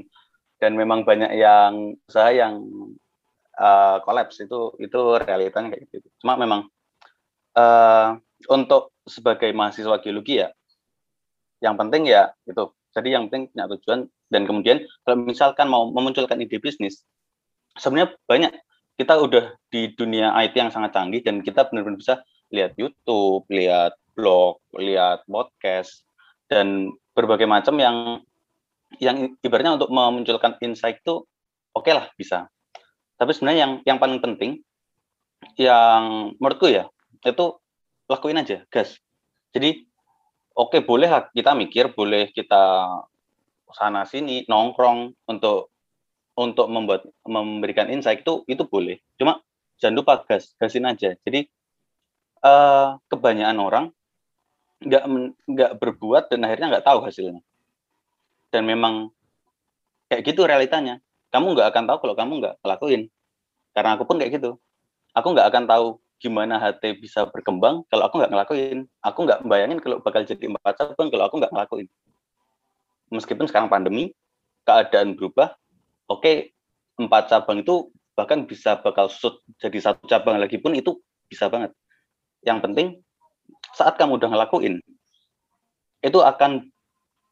dan 0.60 0.72
memang 0.76 1.08
banyak 1.08 1.32
yang 1.40 1.96
usaha 2.04 2.28
yang 2.30 2.60
uh, 3.56 3.96
kolaps 4.04 4.44
itu 4.44 4.76
itu 4.76 5.00
realitanya 5.24 5.72
kayak 5.72 5.88
gitu. 5.88 6.08
Cuma 6.20 6.36
memang 6.36 6.68
uh, 7.56 8.20
untuk 8.52 8.92
sebagai 9.08 9.48
mahasiswa 9.56 10.00
geologi 10.04 10.44
ya, 10.44 10.52
yang 11.64 11.80
penting 11.80 12.08
ya 12.08 12.32
itu. 12.44 12.70
Jadi 12.90 13.14
yang 13.14 13.30
penting 13.30 13.54
punya 13.54 13.70
tujuan 13.70 14.00
dan 14.34 14.42
kemudian 14.44 14.82
kalau 15.06 15.22
misalkan 15.22 15.70
mau 15.70 15.88
memunculkan 15.94 16.42
ide 16.42 16.58
bisnis, 16.58 17.06
sebenarnya 17.78 18.18
banyak 18.26 18.52
kita 18.98 19.14
udah 19.16 19.54
di 19.70 19.94
dunia 19.94 20.34
IT 20.42 20.58
yang 20.58 20.74
sangat 20.74 20.92
canggih 20.92 21.22
dan 21.22 21.40
kita 21.40 21.70
benar-benar 21.70 21.96
bisa 21.96 22.14
lihat 22.50 22.74
YouTube, 22.74 23.46
lihat 23.48 23.94
blog, 24.18 24.58
lihat 24.74 25.22
podcast 25.30 26.02
dan 26.50 26.90
berbagai 27.14 27.46
macam 27.46 27.78
yang 27.78 27.96
yang 28.98 29.38
ibaratnya 29.38 29.78
untuk 29.78 29.90
memunculkan 29.94 30.58
insight 30.64 30.98
itu 30.98 31.22
oke 31.70 31.86
okay 31.86 31.94
lah 31.94 32.10
bisa. 32.18 32.50
Tapi 33.14 33.30
sebenarnya 33.36 33.60
yang 33.62 33.72
yang 33.86 33.98
paling 34.02 34.18
penting 34.18 34.64
yang 35.54 36.34
menurutku 36.40 36.66
ya 36.66 36.90
itu 37.22 37.46
lakuin 38.10 38.42
aja 38.42 38.66
gas. 38.72 38.98
Jadi 39.54 39.86
oke 40.58 40.74
okay, 40.74 40.80
boleh 40.82 41.06
kita 41.30 41.54
mikir, 41.54 41.94
boleh 41.94 42.34
kita 42.34 42.88
sana 43.70 44.02
sini 44.02 44.42
nongkrong 44.50 45.14
untuk 45.30 45.70
untuk 46.34 46.66
membuat 46.66 47.06
memberikan 47.22 47.86
insight 47.92 48.26
itu 48.26 48.42
itu 48.50 48.66
boleh. 48.66 48.98
Cuma 49.14 49.38
jangan 49.78 49.94
lupa 50.02 50.24
gas, 50.26 50.56
gasin 50.58 50.88
aja. 50.88 51.14
Jadi 51.22 51.46
uh, 52.42 52.98
kebanyakan 53.06 53.58
orang 53.62 53.86
nggak 54.80 55.04
nggak 55.44 55.72
berbuat 55.76 56.32
dan 56.32 56.48
akhirnya 56.48 56.66
nggak 56.72 56.86
tahu 56.88 57.04
hasilnya 57.04 57.44
dan 58.50 58.66
memang 58.66 59.08
kayak 60.10 60.26
gitu 60.26 60.44
realitanya. 60.44 60.98
Kamu 61.30 61.54
nggak 61.54 61.70
akan 61.70 61.84
tahu 61.86 61.98
kalau 62.06 62.14
kamu 62.18 62.32
nggak 62.42 62.54
ngelakuin. 62.62 63.02
Karena 63.70 63.94
aku 63.94 64.04
pun 64.04 64.18
kayak 64.18 64.42
gitu. 64.42 64.58
Aku 65.14 65.30
nggak 65.30 65.46
akan 65.54 65.64
tahu 65.70 65.86
gimana 66.20 66.60
HT 66.60 67.00
bisa 67.00 67.24
berkembang 67.30 67.86
kalau 67.88 68.10
aku 68.10 68.18
nggak 68.18 68.32
ngelakuin. 68.34 68.78
Aku 69.06 69.18
nggak 69.24 69.46
bayangin 69.46 69.78
kalau 69.78 70.02
bakal 70.02 70.26
jadi 70.26 70.50
empat 70.50 70.74
cabang 70.76 71.08
kalau 71.08 71.24
aku 71.30 71.34
nggak 71.38 71.52
ngelakuin. 71.54 71.88
Meskipun 73.14 73.46
sekarang 73.46 73.70
pandemi 73.70 74.14
keadaan 74.66 75.16
berubah 75.16 75.54
oke 76.10 76.20
okay, 76.20 76.36
empat 76.98 77.30
cabang 77.30 77.62
itu 77.62 77.88
bahkan 78.18 78.44
bisa 78.44 78.76
bakal 78.82 79.08
shoot 79.08 79.40
jadi 79.56 79.78
satu 79.80 80.04
cabang 80.10 80.36
lagi 80.36 80.58
pun 80.58 80.74
itu 80.74 80.98
bisa 81.30 81.46
banget. 81.46 81.70
Yang 82.42 82.58
penting 82.66 82.86
saat 83.74 83.96
kamu 83.96 84.18
udah 84.18 84.28
ngelakuin 84.34 84.82
itu 86.00 86.18
akan 86.20 86.68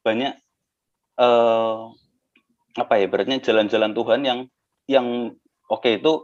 banyak 0.01 0.33
uh, 1.19 1.91
apa 2.79 2.93
ya 2.95 3.05
beratnya 3.11 3.43
jalan-jalan 3.43 3.91
Tuhan 3.91 4.21
yang 4.23 4.39
yang 4.87 5.35
oke 5.67 5.83
okay, 5.83 5.99
itu 5.99 6.23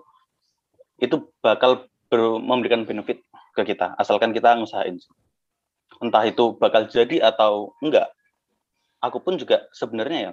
itu 1.03 1.27
bakal 1.43 1.91
ber, 2.07 2.39
memberikan 2.39 2.87
benefit 2.87 3.19
ke 3.51 3.61
kita 3.67 3.93
asalkan 3.99 4.31
kita 4.31 4.55
ngusahain. 4.55 4.97
Entah 5.99 6.23
itu 6.27 6.55
bakal 6.55 6.87
jadi 6.87 7.27
atau 7.27 7.75
enggak 7.83 8.11
aku 9.03 9.21
pun 9.21 9.35
juga 9.35 9.67
sebenarnya 9.75 10.19
ya 10.19 10.31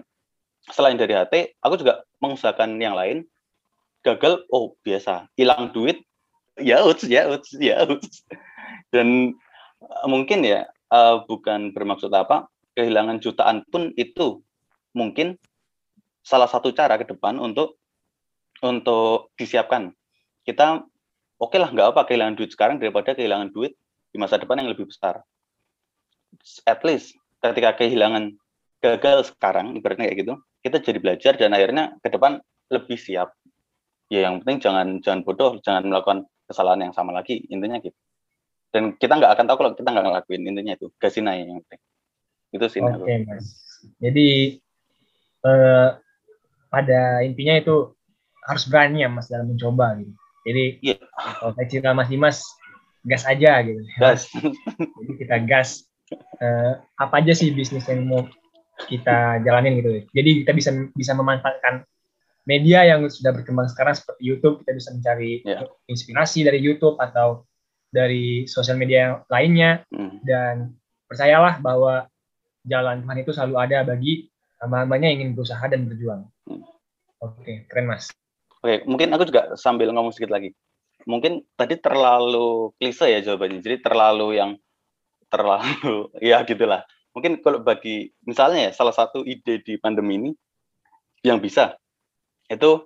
selain 0.70 0.94
dari 0.94 1.12
HT 1.12 1.59
aku 1.59 1.75
juga 1.83 2.07
mengusahakan 2.22 2.79
yang 2.79 2.94
lain 2.94 3.27
gagal 4.07 4.46
oh 4.55 4.79
biasa 4.87 5.27
hilang 5.35 5.75
duit 5.75 6.03
ya 6.59 6.83
uts 6.87 7.07
ya 7.07 7.27
uts 7.27 7.51
ya 7.59 7.83
uts. 7.87 8.27
Dan 8.92 9.35
uh, 9.83 10.07
mungkin 10.07 10.46
ya 10.46 10.70
uh, 10.90 11.22
bukan 11.27 11.75
bermaksud 11.75 12.11
apa 12.14 12.46
kehilangan 12.79 13.20
jutaan 13.20 13.66
pun 13.68 13.92
itu 13.98 14.40
mungkin 14.92 15.37
salah 16.22 16.46
satu 16.46 16.70
cara 16.70 16.96
ke 16.96 17.05
depan 17.09 17.37
untuk 17.42 17.76
untuk 18.62 19.35
disiapkan. 19.35 19.90
Kita 20.46 20.81
oke 21.42 21.50
okay 21.50 21.59
lah 21.59 21.70
nggak 21.74 21.88
apa 21.92 22.00
kehilangan 22.07 22.38
duit 22.38 22.50
sekarang 22.55 22.78
daripada 22.78 23.12
kehilangan 23.12 23.50
duit 23.50 23.74
di 24.14 24.16
masa 24.20 24.38
depan 24.38 24.62
yang 24.62 24.70
lebih 24.70 24.87
besar. 24.87 25.20
At 26.64 26.81
least 26.87 27.18
ketika 27.42 27.74
kehilangan 27.76 28.38
gagal 28.78 29.35
sekarang 29.35 29.74
ibaratnya 29.74 30.11
kayak 30.11 30.18
gitu, 30.22 30.35
kita 30.62 30.76
jadi 30.78 30.98
belajar 31.02 31.33
dan 31.38 31.55
akhirnya 31.55 31.98
ke 31.98 32.09
depan 32.09 32.38
lebih 32.70 32.98
siap. 32.98 33.35
Ya 34.12 34.31
yang 34.31 34.40
penting 34.44 34.62
jangan 34.62 34.87
jangan 35.02 35.20
bodoh, 35.26 35.59
jangan 35.64 35.88
melakukan 35.88 36.18
kesalahan 36.46 36.90
yang 36.90 36.94
sama 36.94 37.11
lagi 37.16 37.42
intinya 37.50 37.81
gitu. 37.83 37.96
Dan 38.72 38.96
kita 38.96 39.20
nggak 39.20 39.33
akan 39.37 39.44
tahu 39.48 39.57
kalau 39.61 39.72
kita 39.76 39.88
nggak 39.92 40.07
ngelakuin 40.09 40.42
intinya 40.48 40.72
itu 40.76 40.88
gasin 40.96 41.28
yang 41.28 41.61
penting. 41.66 41.81
Itu 42.52 42.66
sih. 42.68 42.81
Okay, 42.81 43.24
mas. 43.24 43.61
Jadi 43.98 44.61
eh, 45.46 45.90
pada 46.72 47.00
intinya 47.22 47.55
itu 47.59 47.92
harus 48.42 48.64
berani 48.66 49.07
ya 49.07 49.09
mas 49.12 49.31
dalam 49.31 49.52
mencoba 49.52 49.98
gitu. 50.00 50.12
Jadi 50.42 50.64
yeah. 50.83 50.98
kalau 51.38 51.55
saya 51.55 51.66
cerita 51.70 51.94
Mas 51.94 52.11
Dimas 52.11 52.38
gas 53.07 53.22
aja 53.26 53.62
gitu. 53.62 53.83
Gas. 53.98 54.26
Jadi 54.98 55.12
kita 55.18 55.37
gas 55.46 55.87
eh, 56.42 56.72
apa 56.98 57.14
aja 57.22 57.33
sih 57.35 57.55
bisnis 57.55 57.87
yang 57.87 58.11
mau 58.11 58.26
kita 58.90 59.38
jalanin 59.46 59.78
gitu. 59.78 60.02
Jadi 60.11 60.42
kita 60.42 60.52
bisa 60.55 60.70
bisa 60.98 61.12
memanfaatkan 61.14 61.87
media 62.42 62.83
yang 62.83 63.07
sudah 63.07 63.31
berkembang 63.31 63.70
sekarang 63.70 63.94
seperti 63.94 64.22
YouTube 64.26 64.66
kita 64.66 64.74
bisa 64.74 64.90
mencari 64.90 65.46
yeah. 65.46 65.62
inspirasi 65.87 66.42
dari 66.42 66.59
YouTube 66.59 66.98
atau 66.98 67.46
dari 67.92 68.48
sosial 68.50 68.81
media 68.81 69.22
lainnya 69.31 69.85
mm. 69.92 70.24
dan 70.26 70.74
percayalah 71.07 71.61
bahwa 71.62 72.09
jalan 72.66 73.05
Tuhan 73.05 73.18
itu 73.20 73.31
selalu 73.37 73.57
ada 73.61 73.78
bagi 73.85 74.32
hamba-hambanya 74.62 75.11
ingin 75.11 75.35
berusaha 75.35 75.62
dan 75.66 75.90
berjuang. 75.90 76.22
Hmm. 76.46 76.62
Oke, 77.22 77.42
okay, 77.42 77.57
keren 77.66 77.90
mas. 77.90 78.14
Oke, 78.62 78.62
okay, 78.62 78.77
mungkin 78.87 79.11
aku 79.11 79.27
juga 79.27 79.59
sambil 79.59 79.90
ngomong 79.90 80.14
sedikit 80.14 80.38
lagi. 80.38 80.55
Mungkin 81.03 81.42
tadi 81.59 81.75
terlalu 81.83 82.70
klise 82.79 83.11
ya 83.11 83.18
jawabannya, 83.18 83.59
jadi 83.59 83.83
terlalu 83.83 84.38
yang 84.38 84.51
terlalu 85.27 86.09
ya 86.22 86.46
gitulah. 86.46 86.87
Mungkin 87.12 87.42
kalau 87.42 87.61
bagi 87.61 88.14
misalnya 88.22 88.70
ya 88.70 88.72
salah 88.72 88.94
satu 88.94 89.27
ide 89.27 89.61
di 89.61 89.77
pandemi 89.77 90.16
ini 90.16 90.31
yang 91.22 91.38
bisa 91.38 91.79
itu 92.51 92.85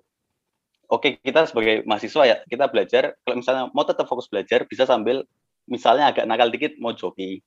oke 0.86 1.02
okay, 1.02 1.10
kita 1.18 1.48
sebagai 1.48 1.82
mahasiswa 1.88 2.22
ya 2.26 2.36
kita 2.46 2.68
belajar 2.68 3.16
kalau 3.24 3.36
misalnya 3.40 3.64
mau 3.72 3.82
tetap 3.82 4.06
fokus 4.06 4.28
belajar 4.30 4.68
bisa 4.68 4.84
sambil 4.84 5.24
misalnya 5.66 6.12
agak 6.12 6.28
nakal 6.28 6.52
dikit 6.52 6.76
mau 6.78 6.94
joki 6.94 7.42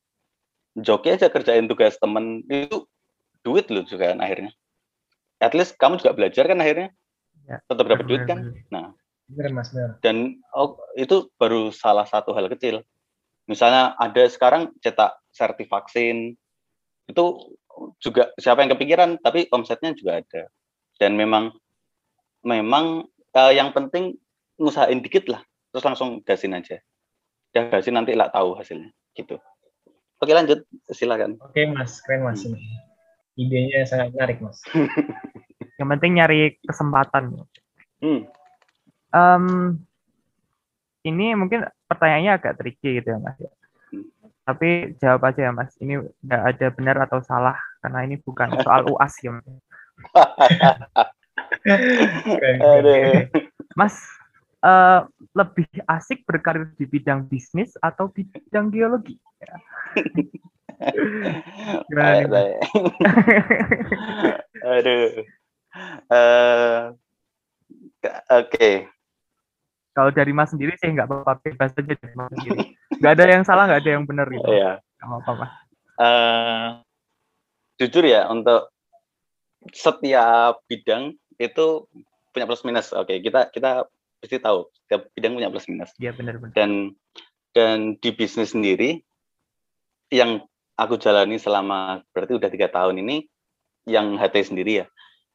joki 0.75 1.15
aja 1.15 1.31
kerjain 1.31 1.69
tugas 1.69 1.95
temen 2.01 2.43
itu 2.49 2.83
duit 3.45 3.67
loh 3.71 3.83
juga 3.87 4.13
kan 4.15 4.19
akhirnya. 4.21 4.51
At 5.39 5.55
least 5.55 5.79
kamu 5.79 6.03
juga 6.03 6.15
belajar 6.15 6.43
kan 6.45 6.59
akhirnya. 6.59 6.89
Ya, 7.47 7.57
tetap 7.65 7.85
dapat 7.87 8.05
duit 8.05 8.23
kan. 8.27 8.51
Nah, 8.69 8.93
Benar, 9.29 9.53
Mas, 9.53 9.69
benar. 9.69 10.01
Dan 10.01 10.41
oh, 10.57 10.81
itu 10.97 11.29
baru 11.37 11.69
salah 11.69 12.09
satu 12.09 12.33
hal 12.33 12.49
kecil. 12.49 12.81
Misalnya 13.45 13.93
ada 14.01 14.25
sekarang 14.25 14.73
cetak 14.81 15.21
vaksin, 15.69 16.33
itu 17.05 17.23
juga 18.01 18.33
siapa 18.41 18.65
yang 18.65 18.73
kepikiran, 18.73 19.21
tapi 19.21 19.45
omsetnya 19.53 19.93
juga 19.93 20.21
ada. 20.21 20.49
Dan 20.97 21.13
memang 21.13 21.53
memang 22.41 23.05
uh, 23.37 23.53
yang 23.53 23.69
penting 23.69 24.17
ngusahain 24.57 25.01
dikit 25.05 25.29
lah, 25.29 25.41
terus 25.69 25.85
langsung 25.85 26.25
gasin 26.25 26.57
aja. 26.57 26.81
Ya 27.53 27.69
gasin 27.69 27.97
nanti 27.97 28.17
lah 28.17 28.33
tahu 28.33 28.57
hasilnya, 28.57 28.89
gitu. 29.13 29.37
Oke 30.19 30.33
lanjut, 30.33 30.65
silakan. 30.91 31.37
Oke 31.39 31.69
mas, 31.69 32.01
keren 32.03 32.25
mas 32.25 32.43
ini. 32.43 32.59
Idenya 33.39 33.87
sangat 33.87 34.11
menarik 34.11 34.43
mas. 34.43 34.59
yang 35.79 35.87
penting 35.95 36.19
nyari 36.19 36.59
kesempatan. 36.59 37.47
Hmm. 38.03 38.27
Um, 39.15 39.45
ini 41.07 41.39
mungkin 41.39 41.63
pertanyaannya 41.87 42.35
agak 42.35 42.59
tricky 42.59 42.99
gitu 42.99 43.15
ya 43.15 43.19
mas. 43.23 43.39
Hmm. 43.39 44.11
Tapi 44.43 44.99
jawab 44.99 45.23
aja 45.31 45.47
ya 45.47 45.51
mas. 45.55 45.71
Ini 45.79 46.03
nggak 46.03 46.43
ada 46.51 46.67
benar 46.75 46.95
atau 47.07 47.23
salah 47.23 47.55
karena 47.79 48.03
ini 48.03 48.19
bukan 48.19 48.59
soal 48.59 48.91
uas 48.91 49.15
ya 49.23 49.31
mas. 49.39 49.47
mas 53.79 53.95
uh, 54.67 55.07
lebih 55.31 55.67
asik 55.87 56.27
berkarir 56.27 56.75
di 56.75 56.83
bidang 56.83 57.23
bisnis 57.23 57.71
atau 57.79 58.11
bidang 58.11 58.67
geologi? 58.67 59.15
Gimana 61.91 62.23
Aduh. 64.79 65.07
Uh, 66.07 66.95
Oke. 68.31 68.47
Okay. 68.47 68.75
Kalau 69.91 70.15
dari 70.15 70.31
Mas 70.31 70.55
sendiri 70.55 70.79
sih 70.79 70.87
nggak 70.95 71.11
apa-apa 71.11 71.43
bebas 71.43 71.75
aja 71.75 71.83
dari 71.83 72.15
Mas 72.15 72.31
sendiri. 72.31 72.59
Nggak 73.03 73.13
ada 73.19 73.23
yang 73.27 73.43
salah, 73.43 73.67
nggak 73.67 73.81
ada 73.83 73.91
yang 73.99 74.05
benar 74.07 74.27
gitu. 74.31 74.47
Iya. 74.47 74.79
Nggak 75.03 75.19
apa-apa. 75.27 75.45
Uh, 75.99 76.67
jujur 77.75 78.07
ya 78.07 78.31
untuk 78.31 78.71
setiap 79.75 80.63
bidang 80.71 81.19
itu 81.35 81.87
punya 82.31 82.45
plus 82.47 82.63
minus. 82.63 82.95
Oke, 82.95 83.11
okay, 83.11 83.17
kita 83.19 83.51
kita 83.51 83.83
pasti 84.23 84.39
tahu 84.39 84.71
setiap 84.71 85.11
bidang 85.15 85.35
punya 85.35 85.51
plus 85.51 85.67
minus. 85.67 85.91
Iya 85.99 86.15
benar 86.15 86.39
benar. 86.39 86.55
Dan 86.55 86.95
dan 87.51 87.99
di 87.99 88.09
bisnis 88.15 88.55
sendiri 88.55 89.03
yang 90.13 90.43
aku 90.79 90.95
jalani 90.95 91.35
selama 91.35 91.99
berarti 92.15 92.39
udah 92.39 92.47
tiga 92.47 92.71
tahun 92.71 93.03
ini 93.03 93.27
yang 93.83 94.15
HT 94.15 94.55
sendiri 94.55 94.83
ya 94.83 94.85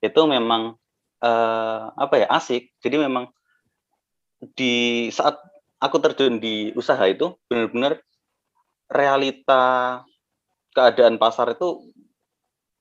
itu 0.00 0.20
memang 0.24 0.76
uh, 1.24 1.80
apa 1.96 2.24
ya 2.24 2.26
asik. 2.32 2.72
Jadi 2.84 2.96
memang 3.00 3.32
di 4.52 5.08
saat 5.08 5.40
aku 5.80 5.96
terjun 6.00 6.36
di 6.36 6.72
usaha 6.76 7.00
itu 7.08 7.32
benar-benar 7.48 8.00
realita 8.92 10.04
keadaan 10.76 11.16
pasar 11.16 11.56
itu 11.56 11.88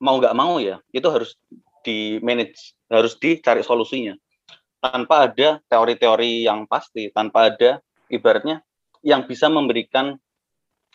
mau 0.04 0.20
nggak 0.20 0.36
mau 0.36 0.60
ya 0.60 0.76
itu 0.92 1.08
harus 1.08 1.40
di 1.80 2.20
manage 2.20 2.76
harus 2.92 3.16
dicari 3.16 3.64
solusinya 3.64 4.12
tanpa 4.84 5.32
ada 5.32 5.64
teori-teori 5.64 6.44
yang 6.44 6.68
pasti, 6.68 7.08
tanpa 7.08 7.48
ada 7.48 7.80
ibaratnya 8.12 8.60
yang 9.00 9.24
bisa 9.24 9.48
memberikan 9.48 10.20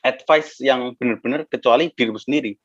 advice 0.05 0.59
yang 0.61 0.95
benar-benar 0.95 1.45
kecuali 1.47 1.91
dirimu 1.93 2.19
sendiri. 2.19 2.55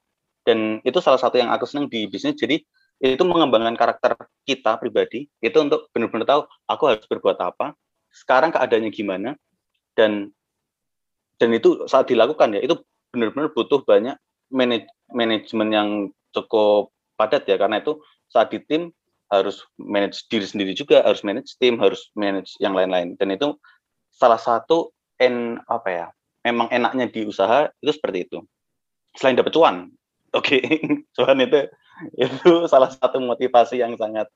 Dan 0.44 0.78
itu 0.84 1.00
salah 1.00 1.18
satu 1.18 1.40
yang 1.40 1.50
aku 1.50 1.64
senang 1.64 1.88
di 1.88 2.04
bisnis. 2.06 2.36
Jadi 2.36 2.60
itu 3.02 3.22
mengembangkan 3.26 3.74
karakter 3.74 4.14
kita 4.46 4.78
pribadi 4.78 5.26
itu 5.42 5.56
untuk 5.58 5.90
benar-benar 5.90 6.24
tahu 6.24 6.40
aku 6.70 6.84
harus 6.88 7.04
berbuat 7.10 7.36
apa, 7.42 7.74
sekarang 8.14 8.54
keadaannya 8.54 8.94
gimana, 8.94 9.34
dan 9.98 10.30
dan 11.42 11.50
itu 11.50 11.84
saat 11.90 12.06
dilakukan 12.06 12.54
ya 12.54 12.62
itu 12.62 12.78
benar-benar 13.10 13.50
butuh 13.50 13.82
banyak 13.82 14.14
manaj 14.54 14.86
manajemen 15.10 15.68
yang 15.74 15.88
cukup 16.30 16.94
padat 17.18 17.44
ya 17.50 17.58
karena 17.58 17.82
itu 17.82 17.98
saat 18.30 18.54
di 18.54 18.62
tim 18.62 18.94
harus 19.32 19.66
manage 19.80 20.26
diri 20.30 20.46
sendiri 20.46 20.72
juga, 20.76 21.02
harus 21.02 21.26
manage 21.26 21.58
tim, 21.58 21.80
harus 21.82 22.10
manage 22.14 22.54
yang 22.62 22.76
lain-lain. 22.76 23.18
Dan 23.18 23.34
itu 23.34 23.58
salah 24.14 24.38
satu 24.38 24.94
en 25.18 25.58
apa 25.66 25.88
ya? 25.90 26.06
Memang 26.44 26.68
enaknya 26.68 27.08
di 27.08 27.24
usaha 27.24 27.72
itu 27.80 27.92
seperti 27.92 28.28
itu. 28.28 28.38
Selain 29.16 29.36
dapat 29.38 29.52
cuan, 29.56 29.88
oke, 30.38 30.44
okay, 30.44 30.62
cuan 31.16 31.40
itu 31.40 31.68
itu 32.18 32.66
salah 32.66 32.90
satu 32.90 33.22
motivasi 33.22 33.80
yang 33.80 33.94
sangat 33.96 34.28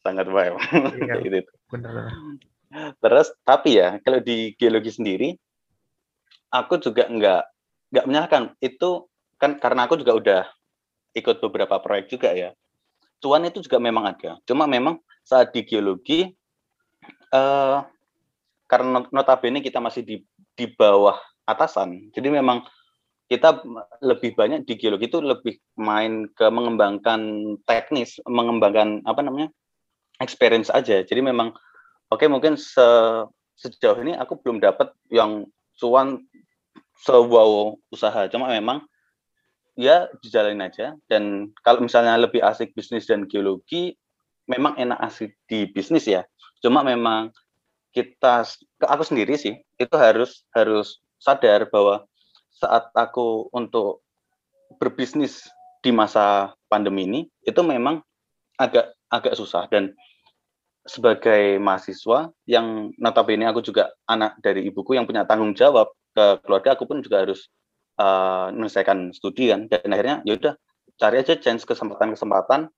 sangat 0.00 0.26
wow. 0.30 0.56
Iya, 0.96 1.20
gitu. 1.24 1.52
Benar. 1.68 2.14
Terus 3.00 3.28
tapi 3.44 3.78
ya 3.78 3.98
kalau 4.00 4.22
di 4.22 4.54
geologi 4.56 4.94
sendiri, 4.94 5.28
aku 6.50 6.78
juga 6.80 7.06
nggak 7.10 7.42
nggak 7.94 8.04
menyalahkan 8.06 8.44
itu 8.62 9.06
kan 9.36 9.60
karena 9.60 9.86
aku 9.86 10.00
juga 10.00 10.12
udah 10.16 10.42
ikut 11.12 11.38
beberapa 11.44 11.78
proyek 11.78 12.12
juga 12.12 12.32
ya 12.32 12.50
cuan 13.20 13.44
itu 13.48 13.64
juga 13.64 13.80
memang 13.80 14.04
ada. 14.12 14.38
Cuma 14.44 14.68
memang 14.68 15.00
saat 15.26 15.52
di 15.52 15.64
geologi 15.64 16.30
uh, 17.32 17.82
karena 18.66 19.06
notabene 19.10 19.62
kita 19.62 19.78
masih 19.82 20.02
di 20.06 20.16
di 20.56 20.66
bawah 20.74 21.16
atasan. 21.46 22.10
Jadi 22.16 22.32
memang 22.32 22.64
kita 23.26 23.62
lebih 24.02 24.34
banyak 24.38 24.64
di 24.64 24.78
geologi 24.78 25.10
itu 25.10 25.18
lebih 25.20 25.58
main 25.78 26.30
ke 26.32 26.46
mengembangkan 26.48 27.54
teknis, 27.66 28.18
mengembangkan 28.26 29.02
apa 29.06 29.20
namanya? 29.22 29.50
experience 30.16 30.72
aja. 30.72 31.04
Jadi 31.04 31.20
memang 31.20 31.52
oke 32.08 32.24
okay, 32.24 32.28
mungkin 32.28 32.56
se, 32.56 32.80
sejauh 33.60 34.00
ini 34.00 34.16
aku 34.16 34.40
belum 34.40 34.64
dapat 34.64 34.88
yang 35.12 35.44
cuan 35.76 36.24
sebuah 37.04 37.76
usaha. 37.92 38.24
Cuma 38.32 38.48
memang 38.48 38.80
ya 39.76 40.08
dijalanin 40.24 40.64
aja 40.64 40.96
dan 41.06 41.52
kalau 41.60 41.84
misalnya 41.84 42.16
lebih 42.16 42.40
asik 42.40 42.72
bisnis 42.72 43.04
dan 43.04 43.28
geologi 43.28 43.92
memang 44.48 44.72
enak 44.80 44.96
asik 45.04 45.36
di 45.44 45.68
bisnis 45.68 46.08
ya 46.08 46.24
cuma 46.64 46.80
memang 46.80 47.28
kita 47.92 48.48
aku 48.84 49.02
sendiri 49.08 49.40
sih 49.40 49.56
itu 49.80 49.96
harus 49.96 50.44
harus 50.52 51.00
sadar 51.16 51.64
bahwa 51.72 52.04
saat 52.56 52.88
aku 52.92 53.48
untuk 53.52 54.04
berbisnis 54.76 55.48
di 55.80 55.92
masa 55.92 56.52
pandemi 56.68 57.08
ini 57.08 57.20
itu 57.44 57.60
memang 57.64 58.04
agak 58.60 58.92
agak 59.08 59.36
susah. 59.36 59.68
Dan 59.70 59.92
sebagai 60.86 61.58
mahasiswa 61.58 62.30
yang 62.46 62.92
notabene 63.00 63.48
aku 63.48 63.64
juga 63.64 63.92
anak 64.06 64.38
dari 64.44 64.68
ibuku 64.68 64.96
yang 64.96 65.08
punya 65.08 65.24
tanggung 65.24 65.56
jawab 65.56 65.90
ke 66.16 66.40
keluarga 66.46 66.78
aku 66.78 66.88
pun 66.88 67.02
juga 67.04 67.26
harus 67.26 67.48
uh, 68.00 68.52
menyelesaikan 68.52 69.12
studi 69.16 69.52
kan. 69.52 69.68
Dan 69.68 69.88
akhirnya 69.92 70.16
ya 70.24 70.36
udah 70.36 70.54
cari 70.96 71.16
aja 71.20 71.36
chance 71.36 71.64
kesempatan-kesempatan 71.68 72.68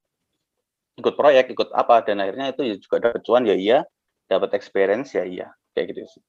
ikut 0.99 1.15
proyek 1.15 1.55
ikut 1.55 1.71
apa. 1.75 2.03
Dan 2.07 2.23
akhirnya 2.23 2.51
itu 2.51 2.63
ya 2.67 2.77
juga 2.79 2.97
dapat 3.11 3.23
cuan 3.27 3.47
ya 3.47 3.55
iya. 3.55 3.81
Dapat 4.29 4.53
experience 4.61 5.17
ya 5.17 5.25
iya 5.25 5.49
kayak 5.79 5.95
gitu 5.95 6.19
sih. 6.19 6.23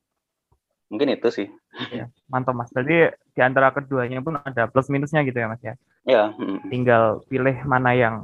Mungkin 0.93 1.17
itu 1.17 1.29
sih. 1.33 1.47
Ya, 1.89 2.09
mantap 2.29 2.53
mas. 2.53 2.69
Jadi 2.69 3.13
di 3.13 3.41
antara 3.41 3.73
keduanya 3.73 4.21
pun 4.21 4.37
ada 4.37 4.69
plus 4.69 4.89
minusnya 4.93 5.25
gitu 5.25 5.37
ya 5.37 5.49
mas 5.49 5.61
ya? 5.65 5.73
Ya 6.05 6.23
hmm. 6.29 6.69
tinggal 6.69 7.25
pilih 7.25 7.57
mana 7.65 7.97
yang 7.97 8.15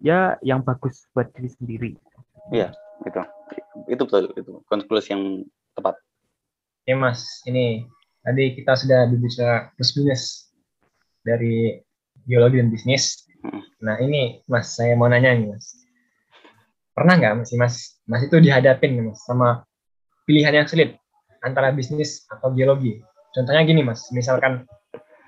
ya 0.00 0.36
yang 0.44 0.60
bagus 0.60 1.08
buat 1.16 1.32
diri 1.32 1.48
sendiri. 1.52 1.90
Iya 2.52 2.76
itu. 3.04 3.20
Itu 3.88 4.02
betul 4.04 4.32
itu. 4.36 4.52
Konklusi 4.68 5.16
yang 5.16 5.44
tepat. 5.72 5.96
Ya 6.84 6.96
mas. 6.96 7.44
Ini 7.48 7.88
Tadi 8.26 8.58
kita 8.58 8.74
sudah 8.74 9.06
berbicara 9.06 9.70
plus 9.78 9.94
minus 9.94 10.50
dari 11.22 11.78
geologi 12.26 12.58
dan 12.58 12.74
bisnis. 12.74 13.22
Hmm. 13.38 13.62
Nah 13.78 14.02
ini 14.02 14.42
Mas, 14.50 14.74
saya 14.74 14.98
mau 14.98 15.06
nanya 15.06 15.30
nih 15.30 15.54
Mas. 15.54 15.78
Pernah 16.90 17.22
nggak 17.22 17.34
Mas, 17.38 17.50
Mas, 17.54 17.76
Mas 18.02 18.26
itu 18.26 18.42
dihadapin 18.42 18.98
nih 18.98 19.14
Mas 19.14 19.22
sama 19.22 19.62
pilihan 20.26 20.62
yang 20.62 20.66
sulit 20.66 20.98
antara 21.40 21.72
bisnis 21.72 22.26
atau 22.28 22.52
geologi? 22.52 23.00
Contohnya 23.32 23.62
gini 23.64 23.86
Mas, 23.86 24.10
misalkan 24.10 24.66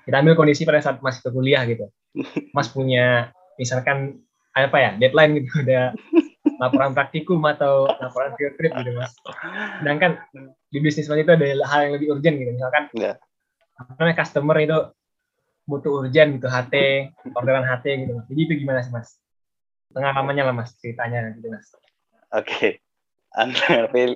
kita 0.05 0.19
ambil 0.19 0.35
kondisi 0.35 0.67
pada 0.67 0.83
saat 0.83 0.99
Mas 0.99 1.23
itu 1.23 1.29
kuliah 1.31 1.63
gitu. 1.65 1.87
Mas 2.55 2.69
punya 2.69 3.31
misalkan 3.57 4.19
apa 4.55 4.77
ya 4.81 4.91
deadline 4.97 5.39
gitu 5.39 5.61
udah 5.61 5.93
laporan 6.59 6.91
praktikum 6.91 7.39
atau 7.47 7.87
laporan 7.87 8.35
field 8.35 8.55
trip 8.59 8.71
gitu 8.75 8.91
mas. 8.97 9.15
Sedangkan 9.79 10.19
di 10.71 10.77
bisnis 10.83 11.07
mas 11.07 11.23
itu 11.23 11.31
ada 11.31 11.45
hal 11.69 11.79
yang 11.87 11.93
lebih 11.95 12.07
urgent 12.17 12.35
gitu 12.35 12.51
misalkan 12.51 12.83
yeah. 12.97 13.15
karena 13.95 14.11
customer 14.15 14.57
itu 14.59 14.77
butuh 15.69 16.03
urgent 16.03 16.41
gitu 16.41 16.47
HT 16.51 16.75
orderan 17.37 17.63
HT 17.63 17.85
gitu 18.07 18.11
mas. 18.19 18.25
Jadi 18.27 18.41
itu 18.43 18.53
gimana 18.65 18.79
sih 18.83 18.91
mas? 18.91 19.15
Pengalamannya 19.95 20.43
lah 20.43 20.55
mas 20.55 20.75
ceritanya 20.81 21.31
gitu 21.37 21.47
mas. 21.47 21.67
Oke. 22.35 22.43
Okay. 22.43 22.71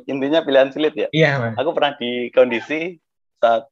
Intinya 0.10 0.42
pilihan 0.42 0.74
sulit 0.74 0.94
ya. 0.98 1.08
Iya. 1.14 1.54
Aku 1.60 1.72
pernah 1.76 1.94
di 1.98 2.34
kondisi 2.34 2.98
saat 3.38 3.70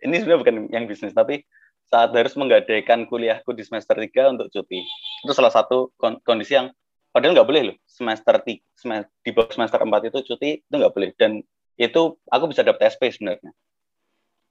ini 0.00 0.22
sebenarnya 0.22 0.40
bukan 0.40 0.56
yang 0.72 0.84
bisnis 0.88 1.12
tapi 1.12 1.44
saat 1.88 2.12
harus 2.12 2.36
menggadaikan 2.36 3.08
kuliahku 3.08 3.56
di 3.56 3.64
semester 3.64 3.96
3 3.96 4.34
untuk 4.36 4.48
cuti. 4.52 4.80
Itu 5.24 5.32
salah 5.32 5.52
satu 5.52 5.92
kondisi 6.24 6.56
yang 6.56 6.72
padahal 7.12 7.34
nggak 7.34 7.48
boleh 7.48 7.62
loh 7.72 7.76
semester 7.88 8.34
di 8.44 8.60
semester, 8.76 9.10
di 9.24 9.30
bawah 9.32 9.50
semester 9.50 9.80
4 9.80 10.08
itu 10.12 10.18
cuti 10.32 10.50
itu 10.60 10.74
nggak 10.74 10.94
boleh 10.94 11.10
dan 11.16 11.42
itu 11.74 12.14
aku 12.28 12.44
bisa 12.52 12.62
dapat 12.62 12.94
SP 12.94 13.10
sebenarnya 13.10 13.50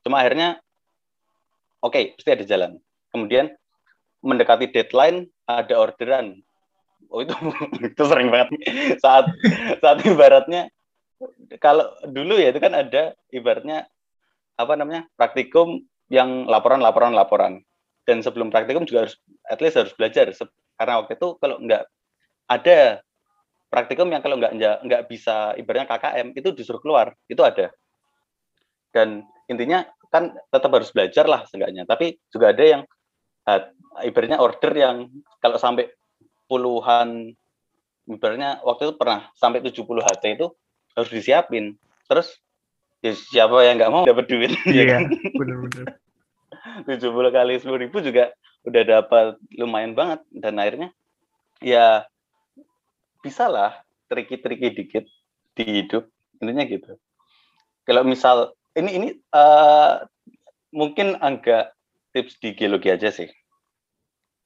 cuma 0.03 0.19
akhirnya 0.23 0.59
oke 1.79 1.95
okay, 1.95 2.03
pasti 2.17 2.31
ada 2.33 2.45
jalan 2.47 2.71
kemudian 3.13 3.53
mendekati 4.19 4.67
deadline 4.73 5.29
ada 5.47 5.77
orderan 5.77 6.41
oh 7.11 7.19
itu 7.23 7.33
itu 7.93 8.03
sering 8.07 8.29
banget. 8.29 8.53
Saat 9.03 9.25
saat 9.81 9.97
ibaratnya 10.03 10.71
kalau 11.57 11.89
dulu 12.05 12.37
ya 12.37 12.53
itu 12.53 12.59
kan 12.61 12.73
ada 12.77 13.17
ibaratnya 13.33 13.89
apa 14.57 14.73
namanya 14.73 15.05
praktikum 15.17 15.81
yang 16.09 16.45
laporan 16.45 16.81
laporan 16.81 17.13
laporan. 17.13 17.53
Dan 18.07 18.23
sebelum 18.23 18.47
praktikum 18.47 18.87
juga 18.87 19.07
harus 19.07 19.19
at 19.51 19.59
least 19.59 19.75
harus 19.75 19.91
belajar. 19.97 20.31
Karena 20.79 21.03
waktu 21.03 21.19
itu 21.19 21.27
kalau 21.43 21.59
nggak 21.59 21.83
ada 22.47 23.03
praktikum 23.67 24.07
yang 24.07 24.23
kalau 24.23 24.39
nggak 24.39 24.55
nggak 24.87 25.01
bisa 25.11 25.51
ibaratnya 25.59 25.91
KKM 25.91 26.27
itu 26.37 26.49
disuruh 26.55 26.79
keluar. 26.79 27.11
Itu 27.27 27.43
ada. 27.43 27.67
Dan 28.95 29.27
intinya 29.51 29.83
kan 30.07 30.31
tetap 30.47 30.71
harus 30.71 30.89
belajar 30.95 31.27
lah 31.27 31.43
seenggaknya. 31.51 31.83
Tapi 31.83 32.15
juga 32.31 32.55
ada 32.55 32.63
yang 32.63 32.81
uh, 33.47 33.61
ibaratnya 34.07 34.39
order 34.39 34.71
yang 34.71 35.11
kalau 35.43 35.59
sampai 35.59 35.91
puluhan 36.47 37.35
ibaratnya 38.07 38.63
waktu 38.63 38.91
itu 38.91 38.93
pernah 38.95 39.27
sampai 39.35 39.59
70 39.59 39.83
HT 39.83 40.23
itu 40.39 40.47
harus 40.95 41.11
disiapin. 41.11 41.75
Terus 42.07 42.39
ya 43.03 43.13
siapa 43.13 43.61
yang 43.67 43.77
nggak 43.77 43.91
mau 43.93 44.03
dapat 44.07 44.25
duit. 44.25 44.51
Iya 44.67 45.05
benar-benar 45.39 45.99
70 46.87 47.37
kali 47.37 47.53
10 47.59 47.83
ribu 47.83 47.97
juga 47.99 48.31
udah 48.63 48.83
dapat 48.83 49.35
lumayan 49.59 49.93
banget. 49.93 50.23
Dan 50.31 50.57
akhirnya 50.57 50.89
ya 51.59 52.07
bisa 53.21 53.51
lah 53.51 53.75
triki-triki 54.07 54.71
dikit 54.71 55.05
di 55.57 55.83
hidup 55.83 56.07
intinya 56.39 56.63
gitu. 56.63 56.95
Kalau 57.83 58.03
misal 58.07 58.55
ini 58.77 58.91
ini 58.93 59.07
uh, 59.33 60.05
mungkin 60.71 61.17
agak 61.19 61.73
tips 62.13 62.39
di 62.39 62.53
geologi 62.55 62.93
aja 62.93 63.09
sih. 63.09 63.27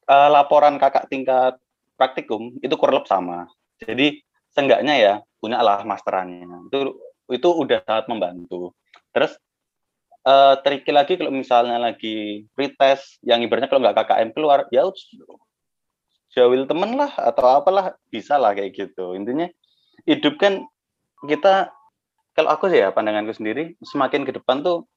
Uh, 0.10 0.28
laporan 0.34 0.82
kakak 0.82 1.08
tingkat 1.08 1.56
praktikum 2.02 2.58
itu 2.66 2.74
kurang 2.82 3.06
sama. 3.06 3.46
Jadi 3.78 4.18
seenggaknya 4.50 4.96
ya 4.98 5.14
punya 5.38 5.62
lah 5.62 5.86
masterannya. 5.86 6.50
Itu 6.74 6.98
itu 7.30 7.50
udah 7.54 7.86
sangat 7.86 8.10
membantu. 8.10 8.74
Terus 9.14 9.38
uh, 10.26 10.58
lagi 10.66 11.14
kalau 11.22 11.30
misalnya 11.30 11.78
lagi 11.78 12.50
pretest 12.58 13.22
yang 13.22 13.46
ibaratnya 13.46 13.70
kalau 13.70 13.86
nggak 13.86 14.02
KKM 14.02 14.30
keluar 14.34 14.66
ya 14.74 14.90
jawil 16.32 16.64
temen 16.64 16.96
lah 16.96 17.12
atau 17.14 17.62
apalah 17.62 17.94
bisa 18.10 18.42
lah 18.42 18.58
kayak 18.58 18.74
gitu. 18.74 19.14
Intinya 19.14 19.46
hidup 20.10 20.42
kan 20.42 20.66
kita 21.30 21.70
kalau 22.34 22.50
aku 22.50 22.72
sih 22.72 22.82
ya 22.82 22.90
pandanganku 22.90 23.36
sendiri 23.36 23.76
semakin 23.84 24.24
ke 24.26 24.32
depan 24.34 24.64
tuh 24.64 24.88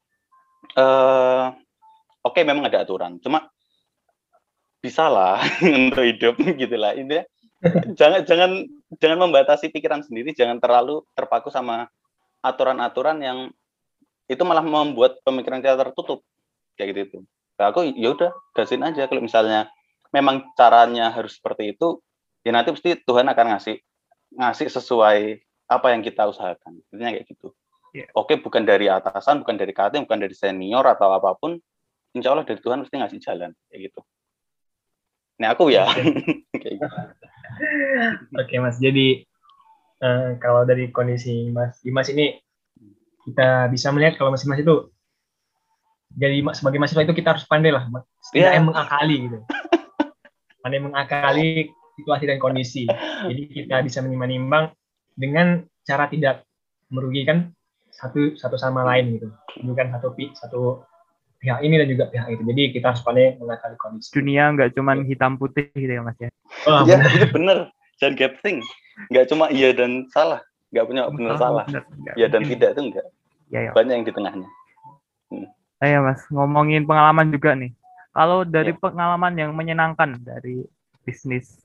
uh, 0.78 1.52
oke 2.22 2.32
okay, 2.32 2.46
memang 2.46 2.70
ada 2.70 2.86
aturan. 2.86 3.18
Cuma 3.20 3.50
bisa 4.84 5.08
lah 5.08 5.40
untuk 5.88 6.04
hidup 6.04 6.36
gitu 6.36 6.76
lah 6.76 6.92
intinya 6.92 7.24
jangan 7.96 8.20
jangan 8.28 8.50
jangan 9.00 9.18
membatasi 9.24 9.72
pikiran 9.72 10.04
sendiri 10.04 10.36
jangan 10.36 10.60
terlalu 10.60 11.00
terpaku 11.16 11.48
sama 11.48 11.88
aturan-aturan 12.44 13.24
yang 13.24 13.38
itu 14.28 14.42
malah 14.44 14.60
membuat 14.60 15.16
pemikiran 15.24 15.64
kita 15.64 15.80
tertutup 15.80 16.20
kayak 16.76 16.92
gitu 16.92 17.00
itu 17.00 17.18
nah, 17.56 17.72
aku 17.72 17.88
ya 17.96 18.12
udah 18.12 18.36
gasin 18.52 18.84
aja 18.84 19.08
kalau 19.08 19.24
misalnya 19.24 19.72
memang 20.14 20.46
caranya 20.54 21.10
harus 21.10 21.42
seperti 21.42 21.74
itu, 21.74 21.98
ya 22.46 22.54
nanti 22.54 22.70
pasti 22.70 22.94
Tuhan 23.02 23.26
akan 23.26 23.58
ngasih 23.58 23.76
ngasih 24.38 24.68
sesuai 24.70 25.18
apa 25.66 25.86
yang 25.90 26.06
kita 26.06 26.30
usahakan. 26.30 26.78
Intinya 26.94 27.18
kayak 27.18 27.26
gitu. 27.26 27.50
Yeah. 27.90 28.06
Oke, 28.14 28.38
bukan 28.38 28.62
dari 28.62 28.86
atasan, 28.86 29.42
bukan 29.42 29.58
dari 29.58 29.74
KT, 29.74 30.06
bukan 30.06 30.22
dari 30.22 30.34
senior 30.34 30.86
atau 30.86 31.10
apa 31.10 31.34
pun, 31.34 31.58
insya 32.14 32.30
Allah 32.30 32.46
dari 32.46 32.62
Tuhan 32.62 32.86
pasti 32.86 32.94
ngasih 33.02 33.18
jalan 33.18 33.50
kayak 33.70 33.90
gitu. 33.90 34.00
Nah 35.40 35.48
aku 35.54 35.70
ya. 35.72 35.88
kayak 36.62 36.74
gitu. 36.78 36.86
Oke 38.38 38.54
mas, 38.58 38.82
jadi 38.82 39.22
uh, 40.02 40.34
kalau 40.42 40.66
dari 40.66 40.90
kondisi 40.90 41.54
Mas 41.54 41.78
Dimas 41.82 42.10
ini 42.10 42.34
kita 43.24 43.70
bisa 43.70 43.94
melihat 43.94 44.18
kalau 44.18 44.34
Mas 44.34 44.42
Dimas 44.42 44.58
itu 44.58 44.90
jadi 46.14 46.42
sebagai 46.54 46.78
mahasiswa 46.78 47.02
itu 47.02 47.14
kita 47.14 47.34
harus 47.34 47.46
pandai 47.50 47.74
lah, 47.74 47.90
setidaknya 48.30 48.62
yeah. 48.62 48.62
mengakali 48.62 49.16
gitu 49.26 49.38
pandai 50.64 50.80
mengakali 50.80 51.68
situasi 52.00 52.24
dan 52.24 52.40
kondisi. 52.40 52.88
Jadi 53.28 53.42
kita 53.52 53.84
bisa 53.84 54.00
menimbang 54.00 54.72
dengan 55.12 55.60
cara 55.84 56.08
tidak 56.08 56.48
merugikan 56.88 57.52
satu 57.92 58.32
satu 58.40 58.56
sama 58.56 58.80
lain 58.88 59.20
gitu. 59.20 59.28
Bukan 59.60 59.92
satu 59.92 60.08
satu 60.32 60.60
pihak 61.44 61.60
ini 61.60 61.74
dan 61.76 61.88
juga 61.92 62.04
pihak 62.08 62.26
itu. 62.32 62.42
Jadi 62.48 62.62
kita 62.72 62.86
harus 62.96 63.04
pandai 63.04 63.36
mengakali 63.36 63.76
kondisi. 63.76 64.08
Dunia 64.16 64.48
nggak 64.56 64.72
cuma 64.72 64.96
hitam 65.04 65.36
putih 65.36 65.68
gitu 65.76 65.92
ya 65.92 66.00
mas 66.00 66.16
ya. 66.16 66.32
Oh, 66.64 66.80
ya 66.88 66.96
benar. 66.96 67.12
itu 67.12 67.26
benar. 67.28 67.58
Dan 68.00 68.16
gaping 68.16 68.58
nggak 69.12 69.26
cuma 69.28 69.52
iya 69.52 69.76
dan 69.76 70.08
salah, 70.08 70.40
nggak 70.72 70.84
punya 70.88 71.02
benar 71.12 71.36
oh, 71.36 71.38
salah. 71.38 71.64
Bener. 71.68 71.84
Iya 72.16 72.26
dan 72.32 72.42
tidak 72.48 72.68
itu 72.72 72.80
enggak. 72.88 73.06
Ya, 73.52 73.60
ya. 73.68 73.70
Banyak 73.76 73.92
yang 73.92 74.06
di 74.08 74.12
tengahnya. 74.16 74.48
Hmm. 75.28 75.46
Ayo 75.84 75.98
mas, 76.00 76.24
ngomongin 76.32 76.88
pengalaman 76.88 77.28
juga 77.28 77.52
nih. 77.52 77.76
Kalau 78.16 78.46
dari 78.48 78.72
ya. 78.72 78.80
pengalaman 78.80 79.34
yang 79.36 79.52
menyenangkan 79.52 80.16
dari 80.24 80.64
bisnis 81.04 81.60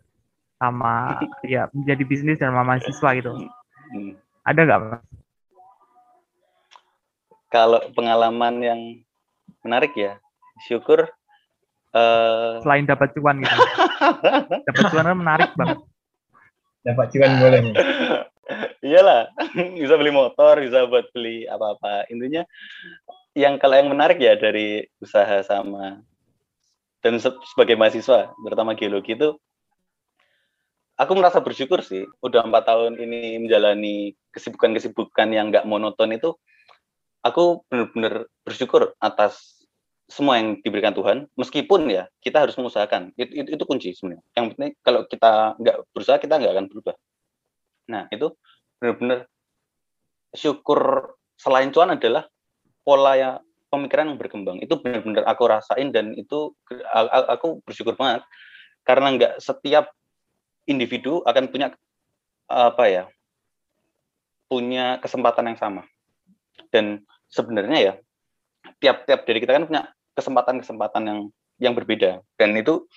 sama 0.59 1.23
ya 1.47 1.71
menjadi 1.71 2.03
bisnis 2.03 2.37
dan 2.43 2.51
mahasiswa 2.51 3.09
gitu, 3.15 3.31
hmm. 3.95 4.11
ada 4.43 4.59
nggak 4.59 4.79
mas? 4.83 5.03
Kalau 7.49 7.81
pengalaman 7.95 8.55
yang 8.61 8.81
menarik 9.65 9.93
ya, 9.95 10.17
syukur. 10.65 11.09
Uh... 11.89 12.61
Selain 12.61 12.85
dapat 12.85 13.13
cuan 13.17 13.41
gitu, 13.41 13.55
dapat 14.67 14.83
cuan 14.93 15.05
kan 15.09 15.17
menarik 15.17 15.49
banget. 15.57 15.79
Dapat 16.85 17.07
cuan 17.13 17.31
boleh. 17.41 17.61
Iyalah, 18.85 19.29
bisa 19.81 19.93
beli 19.99 20.09
motor, 20.09 20.57
bisa 20.57 20.89
buat 20.89 21.09
beli 21.13 21.45
apa-apa. 21.45 22.09
Intinya 22.09 22.41
yang 23.37 23.61
kalau 23.61 23.77
yang 23.77 23.89
menarik 23.93 24.17
ya 24.17 24.33
dari 24.35 24.87
usaha 24.97 25.45
sama 25.45 26.01
dan 26.99 27.15
se 27.21 27.29
sebagai 27.53 27.79
mahasiswa 27.79 28.33
terutama 28.35 28.75
geologi 28.75 29.15
itu 29.15 29.37
aku 30.99 31.13
merasa 31.15 31.39
bersyukur 31.39 31.79
sih 31.79 32.03
udah 32.19 32.43
empat 32.43 32.67
tahun 32.67 32.99
ini 32.99 33.39
menjalani 33.39 34.17
kesibukan-kesibukan 34.35 35.29
yang 35.31 35.53
nggak 35.53 35.63
monoton 35.63 36.11
itu 36.11 36.35
aku 37.23 37.63
benar-benar 37.67 38.27
bersyukur 38.47 38.95
atas 38.99 39.59
semua 40.09 40.41
yang 40.41 40.57
diberikan 40.65 40.91
Tuhan. 40.91 41.29
Meskipun 41.37 41.85
ya 41.91 42.09
kita 42.19 42.43
harus 42.43 42.57
mengusahakan. 42.57 43.13
Itu, 43.13 43.45
itu, 43.45 43.49
itu 43.55 43.63
kunci 43.63 43.89
sebenarnya. 43.93 44.25
Yang 44.33 44.45
penting 44.55 44.71
kalau 44.81 45.01
kita 45.05 45.31
nggak 45.61 45.75
berusaha 45.93 46.17
kita 46.17 46.33
nggak 46.41 46.53
akan 46.57 46.65
berubah. 46.67 46.95
Nah 47.93 48.03
itu 48.09 48.33
benar-benar 48.81 49.29
syukur 50.33 51.13
selain 51.37 51.69
cuan 51.69 51.93
adalah 51.93 52.25
pola 52.81 53.13
ya 53.15 53.31
pemikiran 53.69 54.09
yang 54.13 54.17
berkembang. 54.17 54.57
Itu 54.65 54.81
benar-benar 54.81 55.29
aku 55.29 55.43
rasain 55.45 55.93
dan 55.93 56.17
itu 56.17 56.57
aku 57.29 57.61
bersyukur 57.61 57.93
banget. 57.93 58.25
Karena 58.81 59.13
nggak 59.13 59.33
setiap 59.37 59.93
individu 60.65 61.21
akan 61.21 61.53
punya 61.53 61.69
apa 62.49 62.85
ya 62.89 63.03
punya 64.49 64.97
kesempatan 64.97 65.53
yang 65.53 65.59
sama 65.61 65.85
dan 66.69 67.03
sebenarnya 67.31 67.79
ya 67.79 67.93
tiap-tiap 68.79 69.23
dari 69.23 69.39
kita 69.39 69.51
kan 69.55 69.65
punya 69.67 69.83
kesempatan-kesempatan 70.15 71.03
yang 71.07 71.19
yang 71.59 71.73
berbeda. 71.75 72.23
Dan 72.39 72.55
itu 72.55 72.87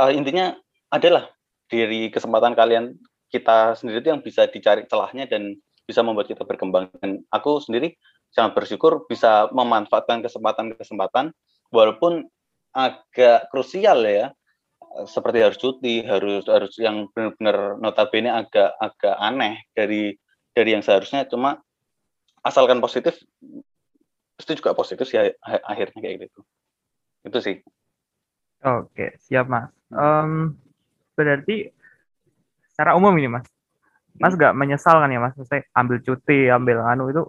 uh, 0.00 0.10
intinya 0.12 0.56
adalah 0.90 1.28
dari 1.70 2.08
kesempatan 2.10 2.56
kalian 2.56 2.96
kita 3.30 3.78
sendiri 3.78 4.02
itu 4.02 4.10
yang 4.10 4.22
bisa 4.24 4.50
dicari 4.50 4.84
celahnya 4.90 5.30
dan 5.30 5.54
bisa 5.86 6.02
membuat 6.02 6.26
kita 6.28 6.42
berkembang. 6.42 6.90
Dan 6.98 7.22
aku 7.30 7.62
sendiri 7.62 7.94
sangat 8.34 8.58
bersyukur 8.58 9.06
bisa 9.06 9.48
memanfaatkan 9.54 10.24
kesempatan-kesempatan 10.24 11.30
walaupun 11.70 12.26
agak 12.74 13.46
krusial 13.52 14.02
ya. 14.04 14.34
Seperti 15.06 15.38
harus 15.38 15.54
cuti 15.54 16.02
harus 16.02 16.42
harus 16.50 16.74
yang 16.82 17.06
benar-benar 17.14 17.78
notabene 17.78 18.26
agak 18.26 18.74
agak 18.82 19.14
aneh 19.22 19.62
dari 19.70 20.18
dari 20.50 20.74
yang 20.74 20.82
seharusnya. 20.82 21.30
Cuma 21.30 21.62
asalkan 22.40 22.80
positif 22.80 23.20
itu 24.40 24.52
juga 24.56 24.72
positif 24.72 25.04
sih 25.04 25.20
akhirnya 25.44 26.00
kayak 26.00 26.16
gitu. 26.28 26.40
Itu 27.28 27.38
sih. 27.44 27.56
Oke 28.64 29.16
siap 29.20 29.48
mas. 29.48 29.68
Um, 29.92 30.56
berarti 31.16 31.68
secara 32.72 32.96
umum 32.96 33.12
ini 33.20 33.28
mas 33.28 33.44
mas 34.16 34.36
gak 34.36 34.56
menyesal 34.56 35.00
kan 35.00 35.12
ya 35.12 35.20
mas? 35.20 35.36
Saya 35.44 35.64
ambil 35.76 36.00
cuti 36.00 36.48
ambil 36.48 36.80
anu 36.84 37.12
itu 37.12 37.22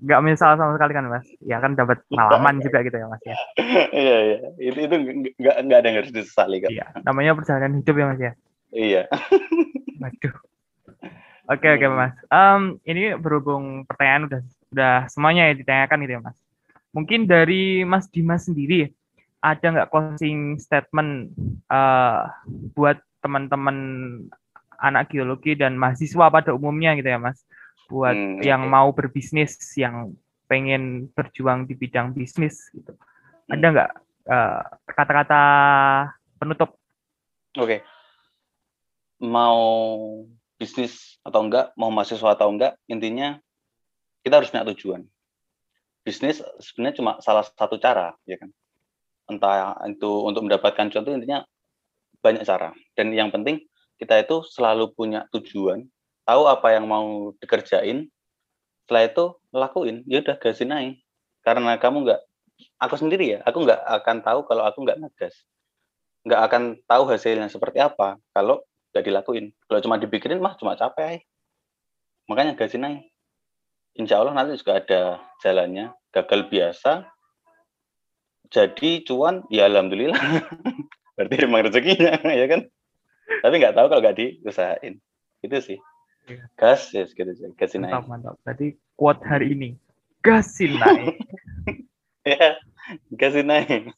nggak 0.00 0.20
menyesal 0.24 0.56
sama 0.56 0.80
sekali 0.80 0.92
kan 0.96 1.12
mas? 1.12 1.28
Ya 1.44 1.60
kan 1.60 1.76
dapat 1.76 2.00
pengalaman 2.08 2.64
juga 2.64 2.80
gitu 2.80 2.96
ya 2.96 3.06
mas 3.08 3.20
ya? 3.20 3.36
Iya 3.92 4.16
iya. 4.24 4.38
Itu 4.56 4.78
itu 4.88 4.94
nggak 5.36 5.56
nggak 5.68 5.78
ada 5.84 5.86
yang 5.92 5.98
harus 6.00 6.12
disesali 6.12 6.64
kan 6.64 6.72
iya 6.72 6.88
namanya 7.04 7.36
perjalanan 7.36 7.84
hidup 7.84 7.94
ya 8.00 8.06
mas 8.08 8.20
ya? 8.20 8.32
Iya. 8.72 9.02
Waduh. 10.00 10.49
Oke 11.50 11.66
oke 11.66 11.86
mas. 11.90 12.14
Um, 12.30 12.78
ini 12.86 13.10
berhubung 13.18 13.82
pertanyaan 13.82 14.30
udah 14.30 14.42
udah 14.70 14.94
semuanya 15.10 15.50
ya 15.50 15.58
ditanyakan 15.58 15.98
gitu 16.06 16.12
ya 16.14 16.22
mas. 16.22 16.38
Mungkin 16.94 17.26
dari 17.26 17.82
Mas 17.82 18.06
Dimas 18.06 18.46
sendiri 18.46 18.90
ada 19.42 19.62
nggak 19.62 19.90
closing 19.90 20.62
statement 20.62 21.34
uh, 21.66 22.30
buat 22.78 23.02
teman-teman 23.18 23.76
anak 24.78 25.10
geologi 25.10 25.58
dan 25.58 25.74
mahasiswa 25.74 26.30
pada 26.30 26.54
umumnya 26.54 26.94
gitu 26.94 27.10
ya 27.10 27.18
mas. 27.18 27.42
Buat 27.90 28.14
hmm, 28.14 28.46
yang 28.46 28.70
okay. 28.70 28.70
mau 28.70 28.88
berbisnis, 28.94 29.58
yang 29.74 30.14
pengen 30.46 31.10
berjuang 31.18 31.66
di 31.66 31.74
bidang 31.74 32.14
bisnis 32.14 32.70
gitu. 32.70 32.94
Hmm. 32.94 33.58
Ada 33.58 33.66
nggak 33.74 33.90
uh, 34.30 34.62
kata-kata 34.86 35.42
penutup? 36.38 36.78
Oke. 37.58 37.66
Okay. 37.66 37.80
Mau 39.18 39.58
bisnis 40.60 41.16
atau 41.24 41.40
enggak, 41.40 41.72
mau 41.80 41.88
mahasiswa 41.88 42.36
atau 42.36 42.52
enggak, 42.52 42.76
intinya 42.84 43.40
kita 44.20 44.44
harus 44.44 44.52
punya 44.52 44.68
tujuan. 44.68 45.02
Bisnis 46.04 46.44
sebenarnya 46.60 47.00
cuma 47.00 47.12
salah 47.24 47.48
satu 47.48 47.80
cara, 47.80 48.12
ya 48.28 48.36
kan? 48.36 48.52
Entah 49.24 49.80
itu 49.88 50.10
untuk 50.20 50.44
mendapatkan 50.44 50.92
itu 50.92 51.00
intinya 51.08 51.48
banyak 52.20 52.44
cara. 52.44 52.76
Dan 52.92 53.16
yang 53.16 53.32
penting 53.32 53.64
kita 53.96 54.20
itu 54.20 54.44
selalu 54.44 54.92
punya 54.92 55.24
tujuan, 55.32 55.88
tahu 56.28 56.44
apa 56.44 56.76
yang 56.76 56.84
mau 56.84 57.32
dikerjain, 57.40 58.12
setelah 58.84 59.02
itu 59.08 59.24
lakuin, 59.56 60.04
ya 60.04 60.20
udah 60.20 60.36
gasin 60.36 60.76
aja. 60.76 60.92
Karena 61.40 61.80
kamu 61.80 62.04
enggak, 62.04 62.20
aku 62.76 63.00
sendiri 63.00 63.36
ya, 63.36 63.38
aku 63.48 63.64
enggak 63.64 63.80
akan 63.80 64.16
tahu 64.20 64.40
kalau 64.44 64.68
aku 64.68 64.84
enggak 64.84 64.98
ngegas. 65.00 65.34
Enggak 66.20 66.40
akan 66.52 66.62
tahu 66.84 67.02
hasilnya 67.08 67.48
seperti 67.48 67.80
apa 67.80 68.20
kalau 68.36 68.60
gak 68.90 69.04
dilakuin. 69.06 69.54
Kalau 69.70 69.80
cuma 69.82 69.96
dipikirin 70.00 70.42
mah 70.42 70.54
cuma 70.58 70.74
capek 70.74 71.22
makanya 72.30 72.54
gasin 72.54 72.86
aja 72.86 73.02
insya 73.98 74.22
Allah 74.22 74.34
nanti 74.34 74.54
juga 74.58 74.78
ada 74.78 75.18
jalannya. 75.42 75.90
Gagal 76.10 76.50
biasa 76.50 77.06
jadi 78.50 79.06
cuan 79.06 79.46
ya 79.46 79.70
alhamdulillah. 79.70 80.18
Berarti 81.16 81.34
emang 81.46 81.62
rezekinya 81.62 82.18
ya 82.42 82.46
kan? 82.50 82.66
Tapi 83.46 83.54
nggak 83.62 83.74
tahu 83.78 83.86
kalau 83.86 84.02
nggak 84.02 84.18
diusahain. 84.18 84.98
Itu 85.40 85.58
sih. 85.62 85.78
Iya. 86.30 86.46
gas 86.54 86.94
ya 86.94 87.02
yes, 87.02 87.10
gitu 87.16 87.32
sih 87.32 87.50
gasin 87.58 87.82
mantap, 87.82 88.06
naik 88.06 88.10
mantap. 88.12 88.34
Tadi 88.46 88.66
kuat 88.94 89.18
hari 89.26 89.56
ini. 89.56 89.70
Gasin 90.22 90.76
naik. 90.78 91.16
Ya 92.20 92.60
gasin 93.16 93.48
naik. 93.48 93.96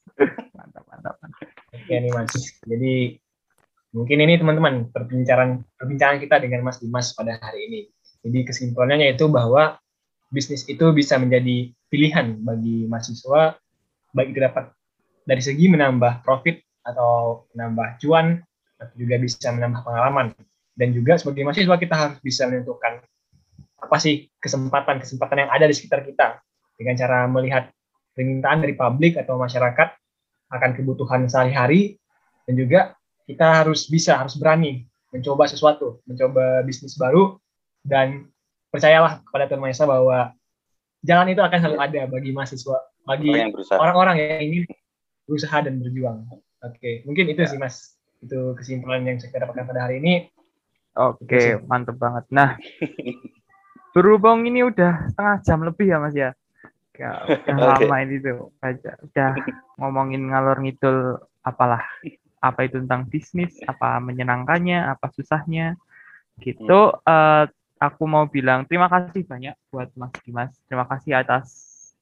Mantap 0.54 0.84
mantap 0.86 1.16
mantap. 1.18 1.42
Oke 1.74 1.90
nih 1.90 2.12
mas. 2.14 2.30
Jadi 2.62 3.18
Mungkin 3.92 4.24
ini 4.24 4.40
teman-teman 4.40 4.88
perbincangan 4.88 5.60
perbincangan 5.76 6.16
kita 6.16 6.40
dengan 6.40 6.64
Mas 6.64 6.80
Dimas 6.80 7.12
pada 7.12 7.36
hari 7.36 7.68
ini. 7.68 7.80
Jadi 8.24 8.48
kesimpulannya 8.48 9.04
yaitu 9.04 9.28
bahwa 9.28 9.76
bisnis 10.32 10.64
itu 10.64 10.88
bisa 10.96 11.20
menjadi 11.20 11.68
pilihan 11.92 12.40
bagi 12.40 12.88
mahasiswa 12.88 13.60
baik 14.16 14.32
itu 14.32 14.40
dapat 14.40 14.72
dari 15.28 15.44
segi 15.44 15.68
menambah 15.68 16.24
profit 16.24 16.64
atau 16.88 17.44
menambah 17.52 18.00
cuan 18.00 18.40
atau 18.80 18.94
juga 18.96 19.20
bisa 19.20 19.52
menambah 19.52 19.84
pengalaman 19.84 20.32
dan 20.72 20.88
juga 20.96 21.20
sebagai 21.20 21.44
mahasiswa 21.44 21.76
kita 21.76 21.94
harus 21.94 22.18
bisa 22.24 22.48
menentukan 22.48 23.04
apa 23.76 23.96
sih 24.00 24.32
kesempatan-kesempatan 24.40 25.46
yang 25.46 25.50
ada 25.52 25.68
di 25.68 25.74
sekitar 25.76 26.00
kita 26.00 26.40
dengan 26.80 26.94
cara 26.96 27.28
melihat 27.28 27.68
permintaan 28.16 28.64
dari 28.64 28.72
publik 28.72 29.20
atau 29.20 29.36
masyarakat 29.36 29.88
akan 30.48 30.70
kebutuhan 30.72 31.28
sehari-hari 31.28 32.00
dan 32.48 32.54
juga 32.56 32.80
kita 33.26 33.62
harus 33.62 33.86
bisa, 33.86 34.18
harus 34.18 34.34
berani 34.38 34.86
mencoba 35.12 35.44
sesuatu, 35.44 36.00
mencoba 36.08 36.64
bisnis 36.64 36.96
baru, 36.96 37.36
dan 37.84 38.32
percayalah 38.72 39.20
kepada 39.28 39.44
Tuhan 39.52 39.60
Maha 39.60 39.72
Esa 39.76 39.84
bahwa 39.84 40.32
jalan 41.04 41.28
itu 41.36 41.42
akan 41.44 41.58
selalu 41.60 41.78
ada 41.78 42.00
bagi 42.08 42.30
mahasiswa, 42.32 42.78
bagi 43.04 43.30
orang-orang 43.76 44.16
yang 44.16 44.40
ingin 44.40 44.62
berusaha 45.28 45.60
dan 45.60 45.78
berjuang. 45.78 46.24
Oke, 46.64 47.04
mungkin 47.04 47.28
itu 47.28 47.44
sih 47.44 47.60
Mas, 47.60 48.00
itu 48.24 48.56
kesimpulan 48.56 49.04
yang 49.04 49.20
saya 49.20 49.44
dapatkan 49.44 49.68
pada 49.68 49.84
hari 49.84 50.00
ini. 50.00 50.32
Oke, 50.96 51.60
mantep 51.68 52.00
banget. 52.00 52.24
Nah, 52.32 52.56
berhubung 53.92 54.48
ini 54.48 54.64
udah 54.64 55.12
setengah 55.12 55.36
jam 55.44 55.60
lebih 55.66 55.86
ya 55.92 55.98
Mas 56.00 56.16
ya. 56.16 56.30
Ya, 56.92 57.18
udah 57.24 57.74
okay. 57.74 57.88
lama 57.88 57.96
ini 58.04 58.16
tuh, 58.22 58.54
aja. 58.62 58.94
Udah 59.02 59.34
ngomongin 59.80 60.28
ngalor 60.30 60.62
ngidul 60.62 61.18
apalah 61.42 61.82
apa 62.42 62.66
itu 62.66 62.82
tentang 62.82 63.06
bisnis, 63.06 63.54
apa 63.70 64.02
menyenangkannya, 64.02 64.90
apa 64.90 65.06
susahnya, 65.14 65.78
gitu. 66.42 66.90
Uh, 67.06 67.46
aku 67.78 68.02
mau 68.06 68.26
bilang 68.26 68.66
terima 68.66 68.90
kasih 68.90 69.22
banyak 69.22 69.54
buat 69.70 69.94
Mas 69.94 70.14
Dimas. 70.26 70.50
Terima 70.66 70.86
kasih 70.90 71.22
atas 71.22 71.46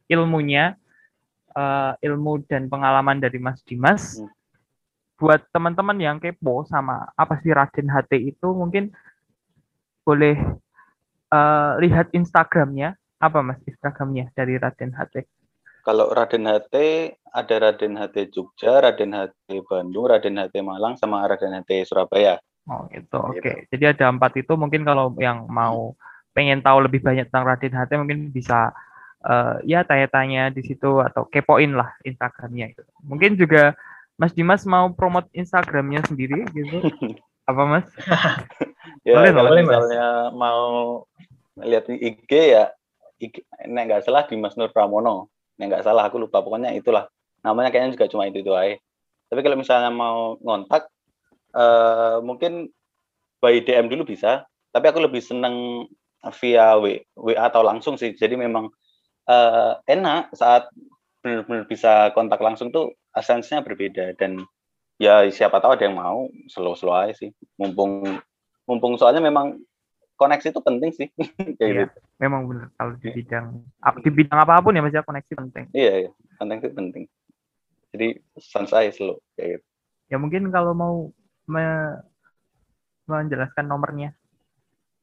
ilmunya, 0.09 0.80
uh, 1.53 1.93
ilmu 2.01 2.41
dan 2.49 2.72
pengalaman 2.72 3.20
dari 3.20 3.36
Mas 3.36 3.61
Dimas. 3.64 4.16
Hmm. 4.16 4.32
Buat 5.20 5.45
teman-teman 5.53 6.01
yang 6.01 6.16
kepo 6.16 6.64
sama 6.64 7.12
apa 7.12 7.36
sih 7.45 7.53
Raden 7.53 7.93
HT 7.93 8.12
itu, 8.16 8.49
mungkin 8.57 8.88
boleh 10.01 10.41
uh, 11.28 11.76
lihat 11.76 12.09
Instagramnya. 12.16 12.97
Apa 13.20 13.45
Mas 13.45 13.61
Instagramnya 13.68 14.32
dari 14.32 14.57
Raden 14.57 14.97
HT? 14.97 15.28
Kalau 15.81 16.12
Raden 16.12 16.47
HT 16.47 16.74
ada 17.31 17.55
Raden 17.62 17.95
HT 17.97 18.16
Jogja, 18.35 18.83
Raden 18.83 19.14
HT 19.14 19.64
Bandung, 19.64 20.07
Raden 20.11 20.37
HT 20.37 20.55
Malang, 20.61 20.99
sama 20.99 21.24
Raden 21.24 21.62
HT 21.62 21.89
Surabaya. 21.89 22.37
Oh 22.68 22.87
itu 22.93 23.16
oke. 23.16 23.41
Okay. 23.41 23.66
Gitu. 23.66 23.76
Jadi 23.76 23.85
ada 23.99 24.12
empat 24.12 24.33
itu 24.39 24.53
mungkin 24.55 24.85
kalau 24.85 25.14
yang 25.16 25.49
mau 25.49 25.97
pengen 26.37 26.62
tahu 26.62 26.87
lebih 26.87 27.01
banyak 27.03 27.26
tentang 27.31 27.47
Raden 27.49 27.74
HT 27.74 27.91
mungkin 27.99 28.20
bisa 28.31 28.70
uh, 29.24 29.59
ya 29.64 29.83
tanya-tanya 29.83 30.53
di 30.53 30.62
situ 30.64 31.01
atau 31.01 31.26
kepoin 31.26 31.72
lah 31.74 31.97
Instagramnya 32.05 32.76
itu. 32.76 32.83
Mungkin 33.05 33.41
juga 33.41 33.74
Mas 34.20 34.37
Dimas 34.37 34.68
mau 34.68 34.93
promote 34.93 35.33
Instagramnya 35.33 36.05
sendiri 36.05 36.45
gitu. 36.53 36.85
Apa 37.51 37.62
Mas? 37.66 37.89
ya, 39.09 39.16
boleh 39.16 39.33
kalau 39.33 39.51
boleh, 39.51 39.62
misalnya 39.66 40.07
mas. 40.31 40.39
mau 40.39 40.62
lihat 41.59 41.89
IG 41.91 42.31
ya, 42.31 42.70
IG, 43.18 43.43
nggak 43.66 44.07
salah 44.07 44.28
Dimas 44.31 44.55
Nur 44.55 44.70
Pramono 44.70 45.26
ya 45.61 45.65
nggak 45.69 45.85
salah 45.85 46.09
aku 46.09 46.17
lupa. 46.17 46.41
Pokoknya 46.41 46.73
itulah. 46.73 47.07
Namanya 47.45 47.69
kayaknya 47.69 47.97
juga 48.01 48.09
cuma 48.09 48.25
itu 48.29 48.41
itu 48.41 48.53
aja. 48.57 48.81
Tapi 49.29 49.41
kalau 49.45 49.57
misalnya 49.61 49.93
mau 49.93 50.41
ngontak 50.41 50.89
uh, 51.53 52.19
mungkin 52.25 52.73
by 53.45 53.61
DM 53.61 53.93
dulu 53.93 54.09
bisa. 54.09 54.49
Tapi 54.73 54.87
aku 54.89 55.05
lebih 55.05 55.21
seneng 55.21 55.87
via 56.41 56.77
WA 56.77 57.37
atau 57.37 57.61
langsung 57.61 58.01
sih. 58.01 58.17
Jadi 58.17 58.37
memang 58.37 58.73
uh, 59.29 59.73
enak 59.85 60.33
saat 60.37 60.69
benar-benar 61.21 61.69
bisa 61.69 62.09
kontak 62.17 62.41
langsung 62.41 62.73
tuh 62.73 62.97
esensinya 63.13 63.61
berbeda. 63.61 64.17
Dan 64.17 64.41
ya 65.01 65.25
siapa 65.29 65.61
tahu 65.61 65.77
ada 65.77 65.85
yang 65.85 65.97
mau 65.97 66.29
slow-slow 66.49 66.97
aja 66.97 67.15
sih. 67.27 67.31
Mumpung 67.61 68.21
mumpung 68.69 68.95
soalnya 69.01 69.25
memang 69.25 69.59
koneksi 70.21 70.53
itu 70.53 70.61
penting 70.61 70.91
sih. 70.93 71.09
Kayak 71.57 71.71
iya, 71.73 71.83
gitu. 71.89 71.99
Memang 72.21 72.45
benar 72.45 72.68
kalau 72.77 72.93
di 73.01 73.09
bidang 73.09 73.47
di 74.05 74.11
bidang 74.12 74.39
apa 74.45 74.61
pun 74.61 74.77
ya 74.77 74.85
Mas 74.85 74.93
ya 74.93 75.01
koneksi 75.01 75.33
penting. 75.33 75.64
Iya, 75.73 75.93
iya. 76.05 76.11
Koneksi 76.37 76.68
penting. 76.77 77.05
Jadi 77.97 78.09
sans 78.37 78.71
aja 78.77 78.93
slow 78.93 79.16
kayak 79.35 79.59
gitu. 79.59 79.66
Ya 80.12 80.16
mungkin 80.21 80.53
kalau 80.53 80.77
mau 80.77 81.09
me 81.49 81.97
menjelaskan 83.09 83.66
nomornya. 83.66 84.12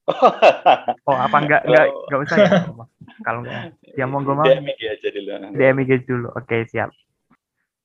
oh 1.07 1.18
apa 1.20 1.36
enggak 1.43 1.61
enggak 1.68 1.86
oh. 1.91 2.07
enggak 2.07 2.22
usah 2.24 2.38
ya 2.39 2.49
kalau 3.28 3.39
enggak 3.43 3.76
ya 3.91 4.05
mau 4.07 4.24
gue 4.24 4.36
mau 4.39 4.47
DM 4.47 4.63
aja 4.72 5.07
dulu 5.11 5.30
DM 5.51 5.78
dulu 6.07 6.28
oke 6.32 6.57
siap 6.72 6.89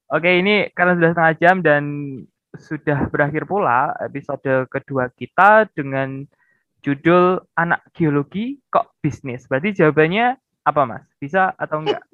oke 0.06 0.30
ini 0.30 0.70
karena 0.70 0.94
sudah 0.94 1.10
setengah 1.10 1.34
jam 1.42 1.56
dan 1.66 1.82
sudah 2.54 3.10
berakhir 3.10 3.42
pula 3.42 3.90
episode 3.98 4.70
kedua 4.70 5.10
kita 5.10 5.66
dengan 5.74 6.22
judul 6.82 7.38
anak 7.54 7.86
geologi 7.94 8.58
kok 8.68 8.98
bisnis. 8.98 9.46
Berarti 9.46 9.78
jawabannya 9.78 10.36
apa 10.66 10.82
mas? 10.86 11.04
Bisa 11.22 11.54
atau 11.54 11.82
enggak? 11.82 12.02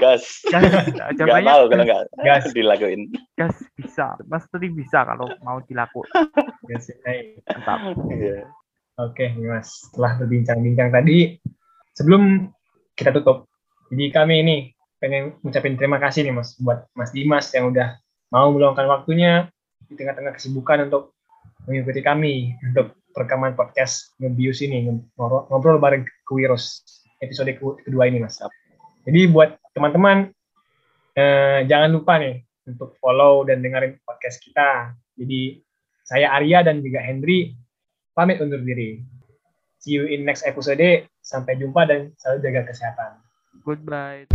Gas. 0.00 0.44
Gas. 0.50 0.92
Jawabannya 1.18 1.50
tahu 1.50 1.64
kalau 1.72 1.84
enggak 1.88 2.02
gas 2.20 2.44
dilakuin. 2.52 3.10
Gas 3.34 3.56
bisa. 3.74 4.14
Mas 4.28 4.44
tadi 4.50 4.68
bisa 4.70 5.02
kalau 5.08 5.30
mau 5.42 5.58
dilakukan. 5.64 6.30
Gas. 6.70 6.92
Mantap. 7.48 7.96
Yeah. 8.12 8.46
Oke, 9.00 9.26
okay, 9.26 9.28
Mas. 9.40 9.88
Setelah 9.90 10.20
berbincang-bincang 10.22 10.94
tadi, 10.94 11.38
sebelum 11.96 12.52
kita 12.94 13.10
tutup, 13.10 13.50
jadi 13.90 14.14
kami 14.14 14.34
ini 14.46 14.56
pengen 15.02 15.36
ngucapin 15.42 15.74
terima 15.74 15.98
kasih 15.98 16.24
nih 16.24 16.32
Mas 16.32 16.56
buat 16.56 16.86
Mas 16.94 17.10
Dimas 17.10 17.50
yang 17.52 17.74
udah 17.74 17.98
mau 18.32 18.48
meluangkan 18.54 18.86
waktunya 18.88 19.50
di 19.84 19.98
tengah-tengah 19.98 20.32
kesibukan 20.32 20.88
untuk 20.88 21.12
mengikuti 21.68 22.00
kami 22.00 22.56
untuk 22.70 22.96
rekaman 23.14 23.54
podcast 23.54 24.14
Ngebius 24.18 24.60
ini, 24.60 24.90
ngobrol 25.16 25.78
bareng 25.78 26.04
kewirus 26.26 26.82
episode 27.22 27.54
kedua 27.56 28.10
ini 28.10 28.20
Mas. 28.20 28.42
Jadi 29.04 29.20
buat 29.30 29.56
teman-teman 29.72 30.34
eh, 31.14 31.64
jangan 31.70 31.90
lupa 31.94 32.18
nih 32.18 32.42
untuk 32.66 32.96
follow 32.98 33.44
dan 33.46 33.60
dengerin 33.62 34.00
podcast 34.02 34.40
kita. 34.42 34.96
Jadi 35.14 35.62
saya 36.04 36.34
Arya 36.36 36.66
dan 36.66 36.84
juga 36.84 37.00
Henry 37.00 37.54
pamit 38.12 38.40
undur 38.40 38.60
diri. 38.60 39.00
See 39.80 40.00
you 40.00 40.08
in 40.08 40.24
next 40.24 40.44
episode. 40.48 40.80
Sampai 41.24 41.56
jumpa 41.56 41.88
dan 41.88 42.12
selalu 42.20 42.38
jaga 42.44 42.62
kesehatan. 42.68 43.10
Goodbye. 43.64 44.28